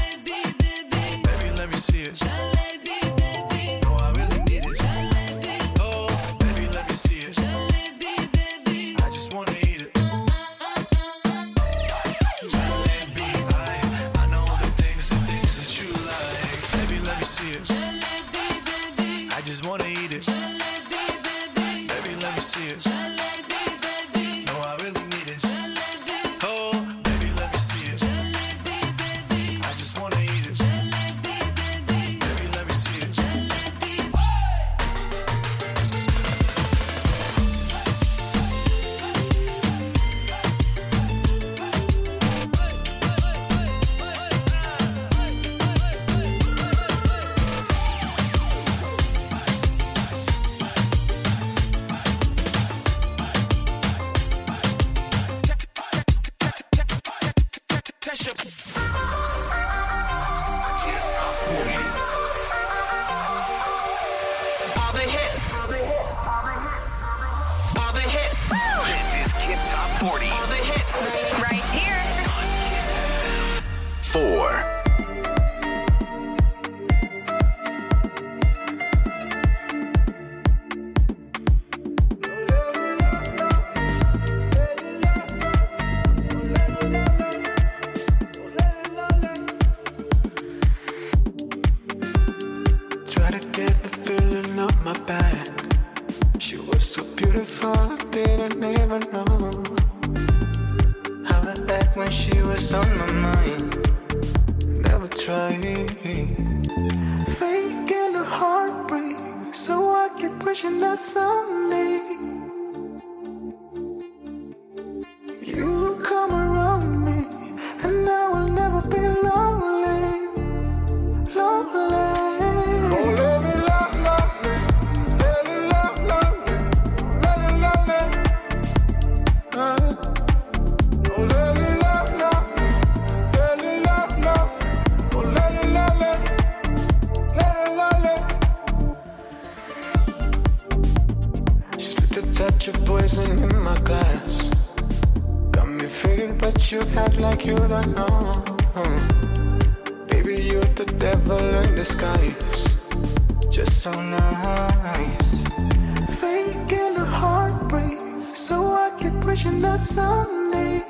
that 159.61 159.81
someday 159.81 160.83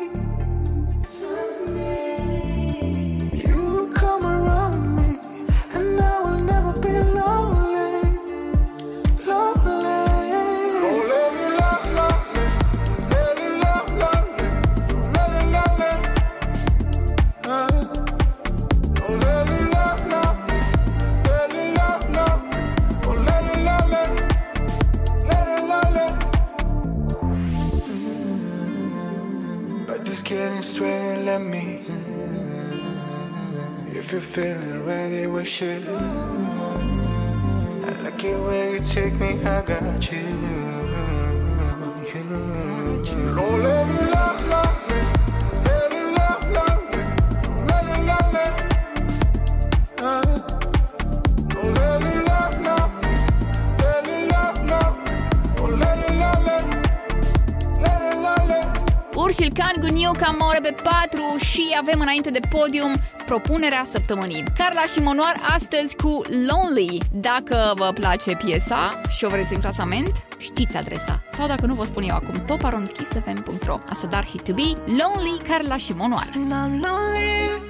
Urșil 59.84 59.96
Can 59.96 59.96
cu 59.96 60.00
New 60.00 60.12
Camore 60.12 60.58
pe 60.62 60.74
4 60.82 61.36
și 61.38 61.76
avem 61.80 62.00
înainte 62.00 62.30
de 62.30 62.40
podium 62.48 62.92
propunerea 63.26 63.84
săptămânii. 63.86 64.44
Carla 64.56 64.80
și 64.80 65.00
Monoar 65.00 65.34
astăzi 65.54 65.96
cu 65.96 66.20
Lonely. 66.48 67.00
Dacă 67.12 67.72
vă 67.76 67.88
place 67.94 68.36
piesa 68.36 69.00
și 69.08 69.24
o 69.24 69.28
vreți 69.28 69.54
în 69.54 69.60
clasament, 69.60 70.12
știți 70.38 70.76
adresa. 70.76 71.22
Sau 71.32 71.46
dacă 71.46 71.66
nu, 71.66 71.74
vă 71.74 71.84
spun 71.84 72.02
eu 72.02 72.14
acum, 72.14 72.44
toparondkissfm.ro 72.44 73.78
Așadar, 73.88 74.24
hit 74.26 74.42
to 74.42 74.52
be, 74.52 74.68
Lonely, 74.86 75.38
Carla 75.48 75.76
și 75.76 75.92
Monoar. 75.92 76.28
And 76.34 76.52
I'm 76.52 76.80
lonely. 76.86 77.62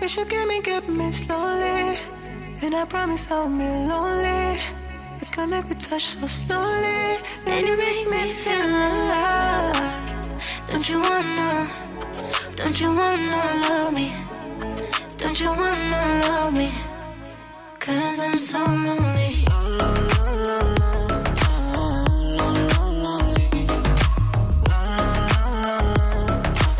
Wish 0.00 0.14
you 0.14 0.26
give 0.26 0.46
me, 0.48 0.58
give 0.62 0.92
me 1.02 1.10
slowly. 1.10 1.98
And 2.62 2.72
I 2.82 2.84
promise 2.88 3.26
I'll 3.26 3.56
be 3.56 3.70
lonely. 3.92 4.58
We 5.20 5.26
connect, 5.36 5.68
we 5.68 5.74
touch 5.88 6.06
so 6.20 6.26
slowly. 6.26 7.20
And 7.46 7.66
you 7.66 7.76
make 7.76 8.06
me 8.10 8.32
feel 8.42 8.68
alive. 8.86 10.01
Don't 10.72 10.88
you 10.88 11.00
wanna, 11.02 11.68
don't 12.56 12.80
you 12.80 12.88
wanna 12.96 13.42
love 13.60 13.92
me? 13.92 14.10
Don't 15.18 15.38
you 15.38 15.48
wanna 15.48 16.22
love 16.26 16.54
me? 16.54 16.72
Cause 17.78 18.22
I'm 18.22 18.38
so 18.38 18.58
lonely. 18.58 19.34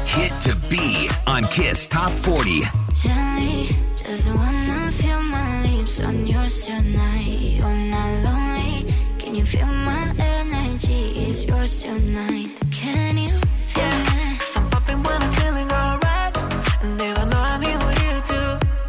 Hit 0.06 0.40
to 0.40 0.56
be 0.70 1.10
on 1.26 1.42
Kiss 1.44 1.86
Top 1.86 2.12
40. 2.12 2.62
Gently, 2.94 3.76
just 3.94 4.28
wanna 4.30 4.90
feel 4.92 5.22
my 5.22 5.62
lips 5.64 6.00
on 6.00 6.26
yours 6.26 6.64
tonight. 6.64 7.26
You're 7.26 7.68
not 7.68 8.24
lonely. 8.24 8.94
Can 9.18 9.34
you 9.34 9.44
feel 9.44 9.66
my 9.66 10.14
energy? 10.18 11.26
It's 11.28 11.44
yours 11.44 11.82
tonight. 11.82 12.58
Can 12.70 13.18
you 13.18 13.32
feel? 13.74 13.96
I'm 14.56 14.70
popping 14.70 15.02
when 15.02 15.22
I'm 15.22 15.32
feeling 15.32 15.70
alright. 15.72 16.34
And 16.82 17.00
even 17.08 17.26
though 17.30 17.46
I 17.52 17.56
need 17.64 17.78
what 17.84 17.96
you 18.04 18.14
do, 18.32 18.42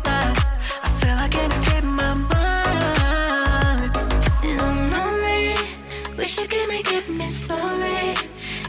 tonight, 0.03 0.37
I 0.85 0.89
feel 0.99 1.15
like 1.21 1.31
I 1.31 1.35
can't 1.35 1.53
escape 1.57 1.85
my 2.01 2.13
mind. 2.33 3.91
And 4.47 4.61
I'm 4.67 4.79
lonely. 4.95 5.55
Wish 6.17 6.39
you 6.39 6.47
give 6.47 6.67
me, 6.69 6.83
give 6.83 7.07
me 7.09 7.29
slowly. 7.29 8.15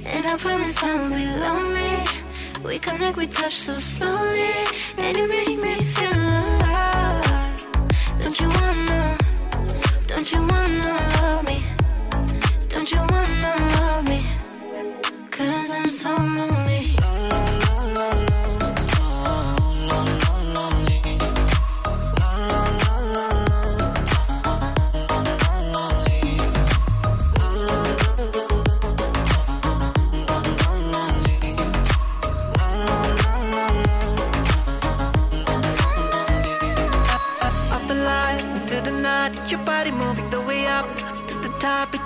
And 0.04 0.26
I 0.26 0.36
promise 0.36 0.82
I'll 0.82 1.08
be 1.10 1.24
lonely. 1.46 1.94
We 2.64 2.78
connect, 2.78 3.16
we 3.16 3.26
touch 3.26 3.54
so 3.66 3.74
slowly. 3.74 4.54
And 4.98 5.16
you 5.16 5.26
make 5.28 5.58
me 5.66 5.74
feel 5.96 6.12
alive. 6.12 7.66
Don't 8.20 8.38
you 8.40 8.48
wanna, 8.58 9.18
don't 10.06 10.28
you 10.32 10.40
wanna 10.50 10.94
love 11.16 11.44
me? 11.46 11.62
Don't 12.68 12.90
you 12.90 12.98
wanna 12.98 13.63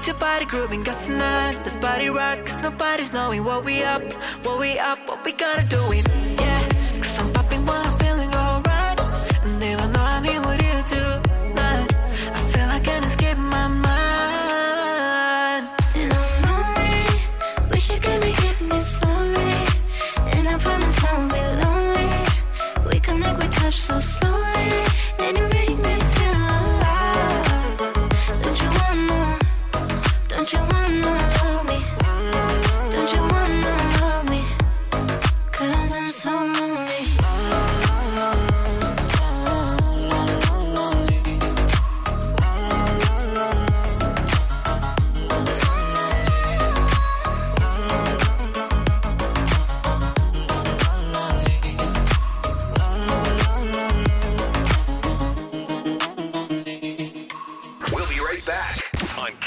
your 0.09 0.17
body 0.17 0.47
grooving 0.47 0.89
us 0.89 1.05
tonight. 1.05 1.63
This 1.65 1.77
body 1.77 2.09
rock, 2.09 2.39
cause 2.47 2.59
nobody's 2.63 3.13
knowing 3.13 3.45
what 3.45 3.63
we 3.63 3.83
up, 3.83 4.03
what 4.43 4.59
we 4.59 4.79
up, 4.79 4.99
what 5.07 5.23
we 5.23 5.33
gonna 5.33 5.63
do 5.69 5.83
it. 5.93 6.28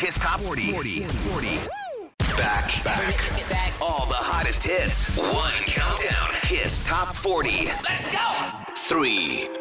Kiss 0.01 0.17
Top 0.17 0.39
40. 0.39 0.71
40. 0.71 1.01
40. 1.01 1.47
Back. 2.35 2.83
Back. 2.83 3.73
All 3.79 4.07
the 4.07 4.15
hottest 4.15 4.63
hits. 4.63 5.15
One 5.15 5.53
countdown. 5.67 6.29
Kiss 6.41 6.83
Top 6.83 7.13
40. 7.13 7.65
Let's 7.87 8.11
go. 8.11 8.49
Three. 8.75 9.60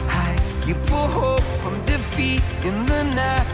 You 0.67 0.75
pull 0.75 1.07
hope 1.07 1.43
from 1.61 1.83
defeat 1.85 2.41
in 2.63 2.85
the 2.85 3.03
night. 3.03 3.51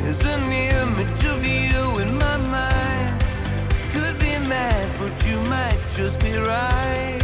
There's 0.00 0.24
an 0.26 0.42
image 0.52 1.24
of 1.24 1.44
you 1.44 1.98
in 2.02 2.18
my 2.18 2.36
mind. 2.36 3.24
Could 3.90 4.18
be 4.18 4.38
mad, 4.46 4.86
but 4.98 5.14
you 5.26 5.40
might 5.40 5.78
just 5.96 6.20
be 6.20 6.34
right. 6.36 7.23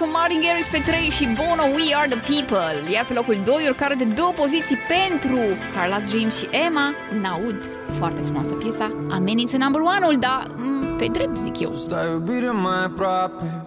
Cu 0.00 0.08
Martin 0.08 0.40
Garrix 0.44 0.68
pe 0.68 0.82
3 0.86 0.98
și 1.18 1.24
Bono 1.38 1.64
We 1.76 1.94
Are 2.00 2.08
The 2.14 2.20
People. 2.32 2.92
Iar 2.92 3.04
pe 3.04 3.12
locul 3.12 3.38
2 3.44 3.66
urcare 3.68 3.94
de 3.94 4.04
două 4.04 4.32
poziții 4.42 4.78
pentru 4.94 5.40
Carla's 5.74 6.04
Dream 6.10 6.30
și 6.30 6.48
Emma 6.66 6.86
Naud. 7.22 7.58
Foarte 7.98 8.20
frumoasă 8.20 8.52
piesa. 8.52 8.86
Amenință 9.10 9.56
number 9.56 9.80
one-ul, 9.80 10.16
dar 10.18 10.46
m, 10.56 10.96
pe 10.96 11.06
drept 11.06 11.36
zic 11.36 11.60
eu. 11.60 11.74
Stai 11.74 12.10
iubire 12.12 12.50
mai 12.50 12.84
aproape 12.84 13.66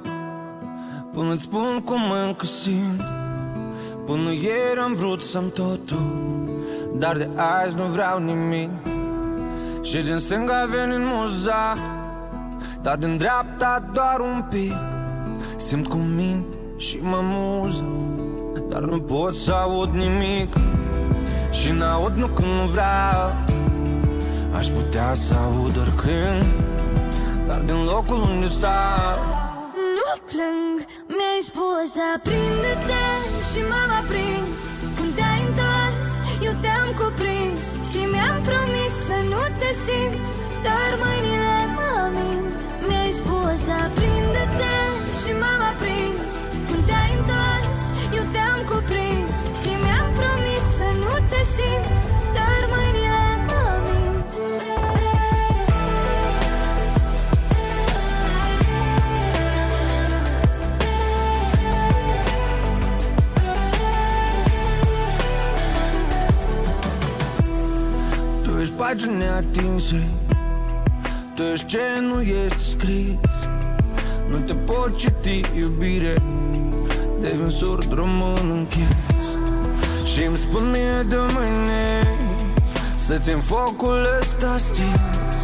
Până-ți 1.14 1.42
spun 1.42 1.82
cum 1.86 2.02
încă 2.28 2.46
simt 2.46 3.02
Până 4.06 4.32
ieri 4.32 4.80
am 4.84 4.94
vrut 4.94 5.22
să-mi 5.22 5.50
totul 5.50 6.22
Dar 6.94 7.18
de 7.18 7.30
azi 7.36 7.76
nu 7.76 7.84
vreau 7.84 8.20
nimic 8.20 8.72
Și 9.82 10.02
din 10.02 10.18
stânga 10.18 10.68
veni 10.70 10.96
în 10.96 11.06
muza 11.06 11.78
Dar 12.82 12.96
din 12.96 13.18
dreapta 13.18 13.90
doar 13.94 14.20
un 14.20 14.46
pic 14.50 14.93
Simt 15.56 15.88
cum 15.88 16.06
mint 16.16 16.46
și 16.78 16.98
mă 17.02 17.20
muză 17.22 17.86
Dar 18.70 18.82
nu 18.82 19.00
pot 19.00 19.34
să 19.36 19.52
aud 19.52 19.92
nimic. 19.92 20.54
Și 21.52 21.72
n-aud 21.72 22.16
nu 22.16 22.28
când 22.28 22.48
nu 22.48 22.66
vreau 22.66 23.22
Aș 24.58 24.68
putea 24.68 25.14
să 25.14 25.34
aud 25.34 25.78
oricând. 25.78 26.46
Dar 27.48 27.60
din 27.60 27.84
locul 27.84 28.22
unde 28.30 28.48
stau 28.48 29.18
Nu 29.98 30.10
plâng, 30.30 30.76
mi-ai 31.16 31.42
spus 31.50 31.92
aprinde-te 32.16 33.06
și 33.50 33.60
m-am 33.70 33.92
aprins. 34.02 34.60
Când 34.98 35.12
te-ai 35.18 35.42
întors, 35.48 36.12
eu 36.48 36.54
te-am 36.64 36.90
cuprins 37.00 37.64
Și 37.90 38.02
mi-am 38.14 38.38
promis 38.50 38.94
să 39.08 39.18
nu 39.32 39.42
te 39.60 39.70
simt. 39.86 40.26
Dar 40.66 40.92
mâinile 41.04 41.58
mă 41.78 41.94
mint 42.18 42.60
Mi-ai 42.88 43.12
spus 43.20 43.62
aprinde-te 43.84 44.83
pagini 68.84 69.18
neatinse 69.18 70.10
Tu 71.36 71.42
ești 71.42 71.66
ce 71.66 71.80
nu 72.02 72.22
este 72.22 72.64
scris. 72.70 73.36
Nu 74.30 74.40
te 74.40 74.54
pot 74.54 74.98
citi, 74.98 75.42
iubire. 75.58 76.22
Devin 77.20 77.50
surd, 77.50 77.94
rămân 77.94 78.50
închis. 78.50 79.28
Și 80.04 80.24
îmi 80.24 80.38
spun 80.38 80.70
mie 80.72 81.06
de 81.08 81.16
mâine 81.16 82.18
Să 82.96 83.18
țin 83.18 83.38
focul 83.38 84.08
ăsta 84.20 84.58
stins. 84.58 85.38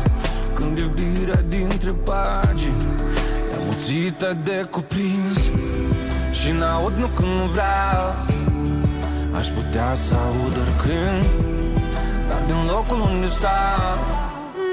Când 0.54 0.78
iubirea 0.78 1.42
dintre 1.48 1.92
pagini 1.92 2.84
E 3.52 3.56
amuțită 3.56 4.38
de 4.44 4.68
cuprins. 4.72 5.40
Și 6.32 6.52
n-aud 6.52 6.94
nu 6.98 7.08
când 7.16 7.28
nu 7.28 7.46
vreau 7.52 8.26
Aș 9.40 9.48
putea 9.48 9.94
să 9.94 10.14
aud 10.14 10.54
oricând 10.58 11.49
Dar 12.30 12.42
din 12.50 12.62
locul 12.72 13.00
unde 13.10 13.28
stau 13.38 13.96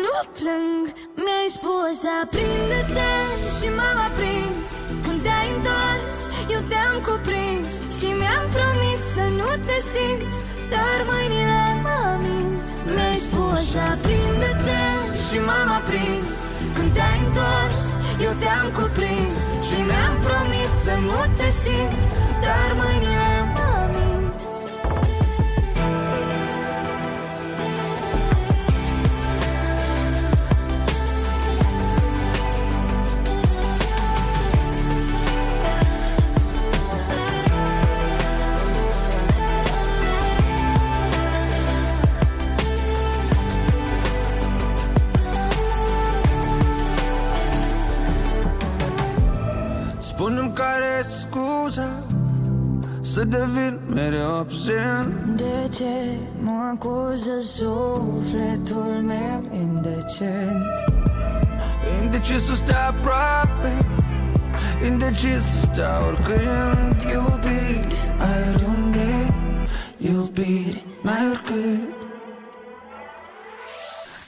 Nu 0.04 0.16
plâng, 0.36 0.82
mi-ai 1.24 1.48
spus 1.56 1.98
aprinde-te 2.22 3.12
și 3.56 3.66
m-am 3.76 3.98
aprins. 4.08 4.66
Când 5.04 5.18
te-ai 5.24 5.48
întors, 5.56 6.18
eu 6.54 6.60
te-am 6.70 6.96
cuprins 7.08 7.70
Și 7.96 8.08
mi-am 8.20 8.44
promis 8.56 9.00
să 9.16 9.24
nu 9.40 9.50
te 9.66 9.78
simt 9.92 10.32
Dar 10.72 10.98
mâinile 11.10 11.64
mă 11.84 12.00
mint. 12.26 12.66
Mi-ai 12.94 13.18
spus 13.26 13.66
aprinde-te 13.92 14.82
și 15.24 15.36
m-am 15.46 15.68
aprins. 15.80 16.30
Când 16.76 16.90
te-ai 16.96 17.18
întors, 17.26 17.82
eu 18.26 18.32
te-am 18.42 18.68
cuprins 18.78 19.36
Și 19.68 19.78
mi-am 19.88 20.14
promis 20.26 20.70
să 20.86 20.94
nu 21.08 21.20
te 21.38 21.48
simt 21.62 22.00
Dar 22.44 22.68
mâinile 22.80 23.30
care 50.56 50.84
e 51.00 51.02
scuza 51.02 51.88
Să 53.00 53.24
devin 53.24 53.78
mereu 53.94 54.38
absent. 54.38 55.36
De 55.36 55.68
ce 55.76 55.94
mă 56.42 56.72
acuză 56.74 57.40
sufletul 57.40 59.02
meu 59.06 59.38
indecent? 59.52 60.74
Indecis 62.02 62.44
să 62.44 62.54
stea 62.54 62.86
aproape 62.88 63.72
Indecis 64.86 65.42
să 65.42 65.58
stea 65.58 66.06
oricând. 66.06 66.96
Iubire, 67.12 67.86
ai 68.18 68.54
oriunde 68.54 69.34
Iubire, 69.96 70.82
mai 71.02 71.28
oricât 71.30 71.96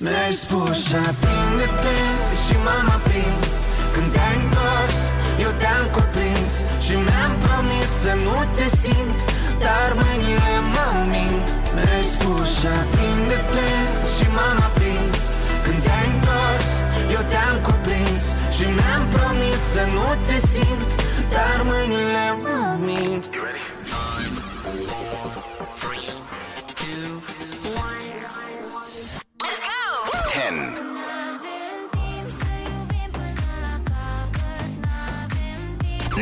Mi-ai 0.05 0.33
spus 0.33 0.77
și 0.87 0.95
aprinde-te 0.95 1.99
și 2.45 2.55
m-am 2.65 2.89
aprins. 2.97 3.51
Când 3.93 4.13
te-ai 4.13 4.37
întors, 4.45 4.99
eu 5.45 5.53
te-am 5.61 5.87
cuprins 5.97 6.53
Și 6.85 6.95
mi-am 7.07 7.33
promis 7.45 7.89
să 8.05 8.13
nu 8.27 8.37
te 8.57 8.67
simt 8.83 9.19
Dar 9.65 9.89
mâinile 10.01 10.55
mă 10.75 10.89
mint. 11.13 11.47
Mi-ai 11.77 12.05
spus 12.15 12.47
și 12.59 12.67
aprinde-te 12.81 13.71
și 14.15 14.27
m-am 14.37 14.59
aprins. 14.69 15.21
Când 15.65 15.79
te-ai 15.87 16.07
întors, 16.15 16.69
eu 17.15 17.23
te-am 17.31 17.57
cuprins 17.67 18.25
Și 18.57 18.65
mi-am 18.77 19.05
promis 19.17 19.61
să 19.75 19.83
nu 19.97 20.07
te 20.27 20.39
simt 20.53 20.91
Dar 21.35 21.59
mâinile 21.71 22.27
mă 22.45 22.59
mint. 22.89 23.25
Let's 23.35 23.78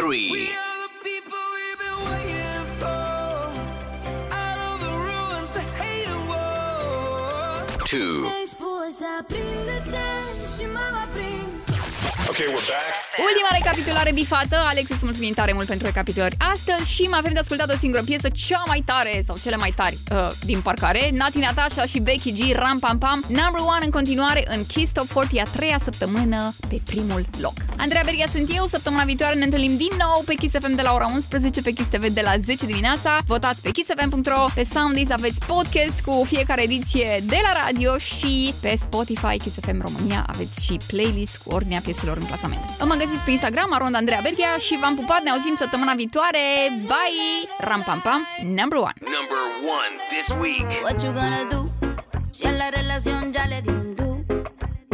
3, 0.00 0.48
two, 7.84 8.24
Okay, 12.30 12.46
we're 12.46 12.66
back. 12.70 13.00
Ultima 13.28 13.48
recapitulare 13.52 14.12
bifată. 14.12 14.56
Alex, 14.66 14.90
îți 14.90 15.04
mulțumim 15.04 15.32
tare 15.32 15.52
mult 15.52 15.66
pentru 15.66 15.86
recapitulări 15.86 16.36
astăzi 16.52 16.92
și 16.92 17.02
mai 17.02 17.18
avem 17.18 17.32
de 17.32 17.38
ascultat 17.38 17.72
o 17.72 17.76
singură 17.76 18.02
piesă, 18.02 18.28
cea 18.28 18.62
mai 18.66 18.82
tare 18.84 19.22
sau 19.26 19.36
cele 19.36 19.56
mai 19.56 19.72
tari 19.76 19.98
uh, 20.12 20.26
din 20.44 20.60
parcare. 20.60 21.10
Nati 21.12 21.38
Natasha 21.38 21.84
și 21.84 21.98
Becky 22.00 22.32
G, 22.32 22.52
Ram 22.52 22.78
Pam 22.78 22.98
Pam, 22.98 23.24
number 23.28 23.60
one 23.60 23.84
în 23.84 23.90
continuare 23.90 24.44
în 24.46 24.66
Kiss 24.66 24.92
Top 24.92 25.06
40 25.06 25.40
a 25.46 25.50
treia 25.50 25.78
săptămână 25.82 26.54
pe 26.68 26.80
primul 26.84 27.24
loc. 27.40 27.52
Andreea 27.76 28.02
Berghia 28.04 28.26
sunt 28.32 28.50
eu, 28.56 28.66
săptămâna 28.66 29.04
viitoare 29.04 29.34
ne 29.34 29.44
întâlnim 29.44 29.76
din 29.76 29.92
nou 29.98 30.22
pe 30.26 30.34
Kiss 30.34 30.54
FM 30.60 30.74
de 30.74 30.82
la 30.82 30.92
ora 30.92 31.06
11, 31.14 31.62
pe 31.62 31.70
Kiss 31.70 31.88
TV 31.88 32.06
de 32.06 32.20
la 32.20 32.34
10 32.44 32.66
dimineața. 32.66 33.18
Votați 33.26 33.60
pe 33.60 33.70
kissfm.ro, 33.70 34.46
pe 34.54 34.64
Soundees 34.72 35.10
aveți 35.10 35.38
podcast 35.46 36.00
cu 36.00 36.24
fiecare 36.26 36.62
ediție 36.62 37.22
de 37.26 37.38
la 37.42 37.52
radio 37.64 37.98
și 37.98 38.54
pe 38.60 38.74
Spotify 38.80 38.99
Kiss 39.04 39.58
FM 39.60 39.80
România 39.80 40.24
aveți 40.26 40.64
și 40.64 40.80
playlist 40.86 41.42
cu 41.42 41.54
ordinea 41.54 41.80
pieselor 41.84 42.16
în 42.16 42.26
clasament. 42.26 42.84
Mă 42.84 42.94
găsiți 42.94 43.20
pe 43.24 43.30
Instagram, 43.30 43.72
arond 43.72 43.94
Andreea 43.94 44.20
Berghia 44.22 44.56
și 44.58 44.78
v-am 44.80 44.94
pupat, 44.94 45.22
ne 45.22 45.30
auzim 45.30 45.54
săptămâna 45.54 45.94
viitoare. 45.94 46.38
Bye! 46.70 47.48
Ram 47.58 47.82
pam 47.82 48.00
pam, 48.00 48.26
number 48.42 48.78
one! 48.78 48.94
number 49.18 49.42
one 49.78 49.92
this 50.08 50.28
week. 50.42 50.68
What 50.82 51.02
you 51.02 51.12
gonna 51.12 51.44
do? 51.50 51.60
Si 52.30 52.46
a 52.46 52.52
la 52.52 52.70
relación 52.70 53.32
ya 53.32 53.46
le 53.46 53.60
di 53.62 53.68
un 53.70 53.96
do 53.96 54.24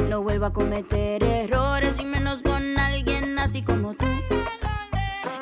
No 0.09 0.23
vuelvo 0.23 0.47
a 0.47 0.53
cometer 0.53 1.23
errores 1.23 1.99
y 2.01 2.05
menos 2.05 2.43
con 2.43 2.78
alguien 2.78 3.39
así 3.39 3.62
como 3.62 3.95
tú 3.95 4.07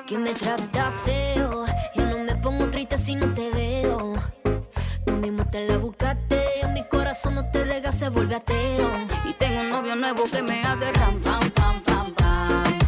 Que 0.07 0.19
me 0.19 0.35
trata 0.35 0.91
feo 1.05 1.65
Yo 1.95 2.05
no 2.05 2.19
me 2.19 2.35
pongo 2.37 2.69
triste 2.69 2.99
si 2.99 3.15
no 3.15 3.33
te 3.33 3.49
veo 3.51 4.15
Tú 5.07 5.13
mismo 5.15 5.45
te 5.51 5.69
la 5.69 5.79
buscaste 5.79 6.34
En 6.34 6.34
corazón 7.15 7.35
no 7.37 7.51
te 7.51 7.65
rega, 7.65 7.93
se 7.93 8.09
vuelve 8.09 8.35
ateo. 8.35 8.91
Y 9.25 9.33
tengo 9.35 9.61
un 9.61 9.71
novio 9.71 9.95
nuevo 9.95 10.25
que 10.25 10.43
me 10.43 10.65
hace 10.65 10.91
ram 10.93 11.21
pam 11.21 11.51
pam 11.51 11.83
pam 11.83 12.13
pam. 12.13 12.79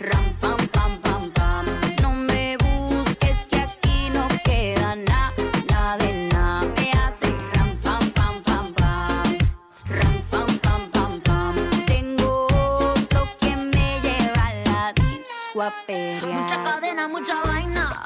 Ram 0.00 0.34
pam 0.40 0.68
pam 0.68 1.00
pam 1.02 1.30
pam. 1.32 1.66
No 2.02 2.10
me 2.14 2.56
busques 2.56 3.44
que 3.50 3.58
aquí 3.58 4.08
no 4.10 4.26
queda 4.42 4.96
nada, 4.96 5.32
nada 5.70 6.60
Me 6.76 6.90
hace 6.92 7.28
ram 7.54 7.76
pam 7.82 8.10
pam 8.12 8.42
pam 8.42 8.72
pam. 8.72 9.38
Ram 9.88 10.22
pam 10.30 10.58
pam 10.60 10.90
pam 10.90 11.20
pam. 11.20 11.54
Tengo 11.86 12.46
otro 12.46 13.28
que 13.38 13.54
me 13.56 14.00
lleva 14.00 14.46
a 14.46 14.54
la 14.64 14.92
disco 14.94 15.62
Mucha 16.32 16.62
cadena, 16.62 17.06
mucha 17.08 17.42
vaina. 17.42 18.02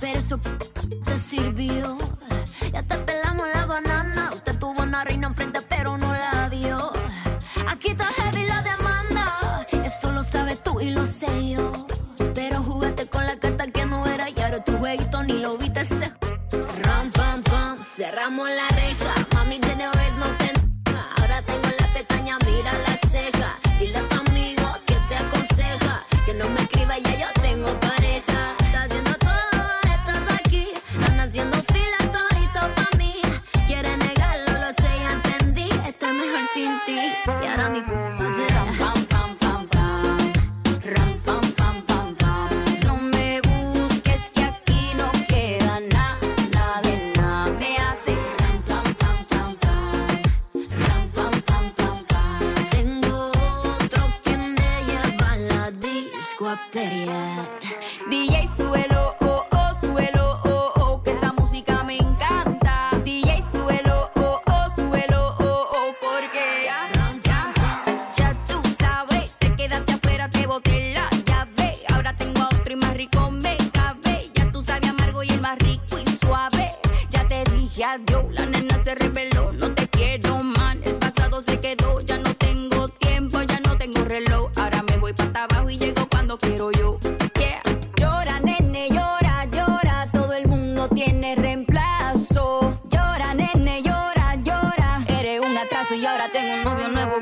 Pero 0.00 0.18
eso 0.18 0.38
te 0.38 1.18
sirvió. 1.18 1.98
Ya 2.72 2.82
te 2.82 2.96
pelamos 2.98 3.46
la 3.54 3.66
banana 3.66 4.19
y 10.80 10.90
lo 10.90 11.04
sé 11.06 11.50
yo. 11.50 11.72
Pero 12.34 12.62
jugaste 12.62 13.06
con 13.06 13.26
la 13.26 13.36
carta 13.38 13.66
que 13.66 13.84
no 13.86 14.06
era 14.06 14.28
Y 14.30 14.40
ahora 14.40 14.62
tu 14.64 14.72
jueguito 14.78 15.22
ni 15.24 15.34
lo 15.38 15.56
viste. 15.56 15.82
Ram 16.84 17.10
pam 17.10 17.42
pam 17.42 17.82
Cerramos 17.82 18.48
la 18.48 18.68
reja 18.68 19.09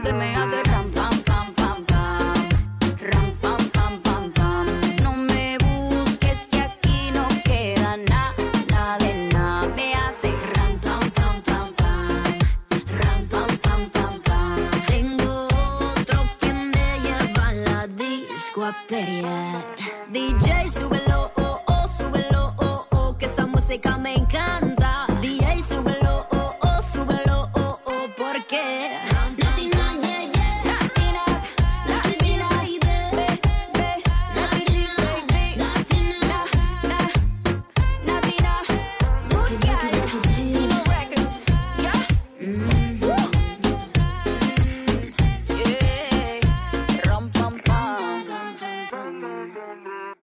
que 0.08 0.14
me 0.14 0.34
hace 0.34 0.67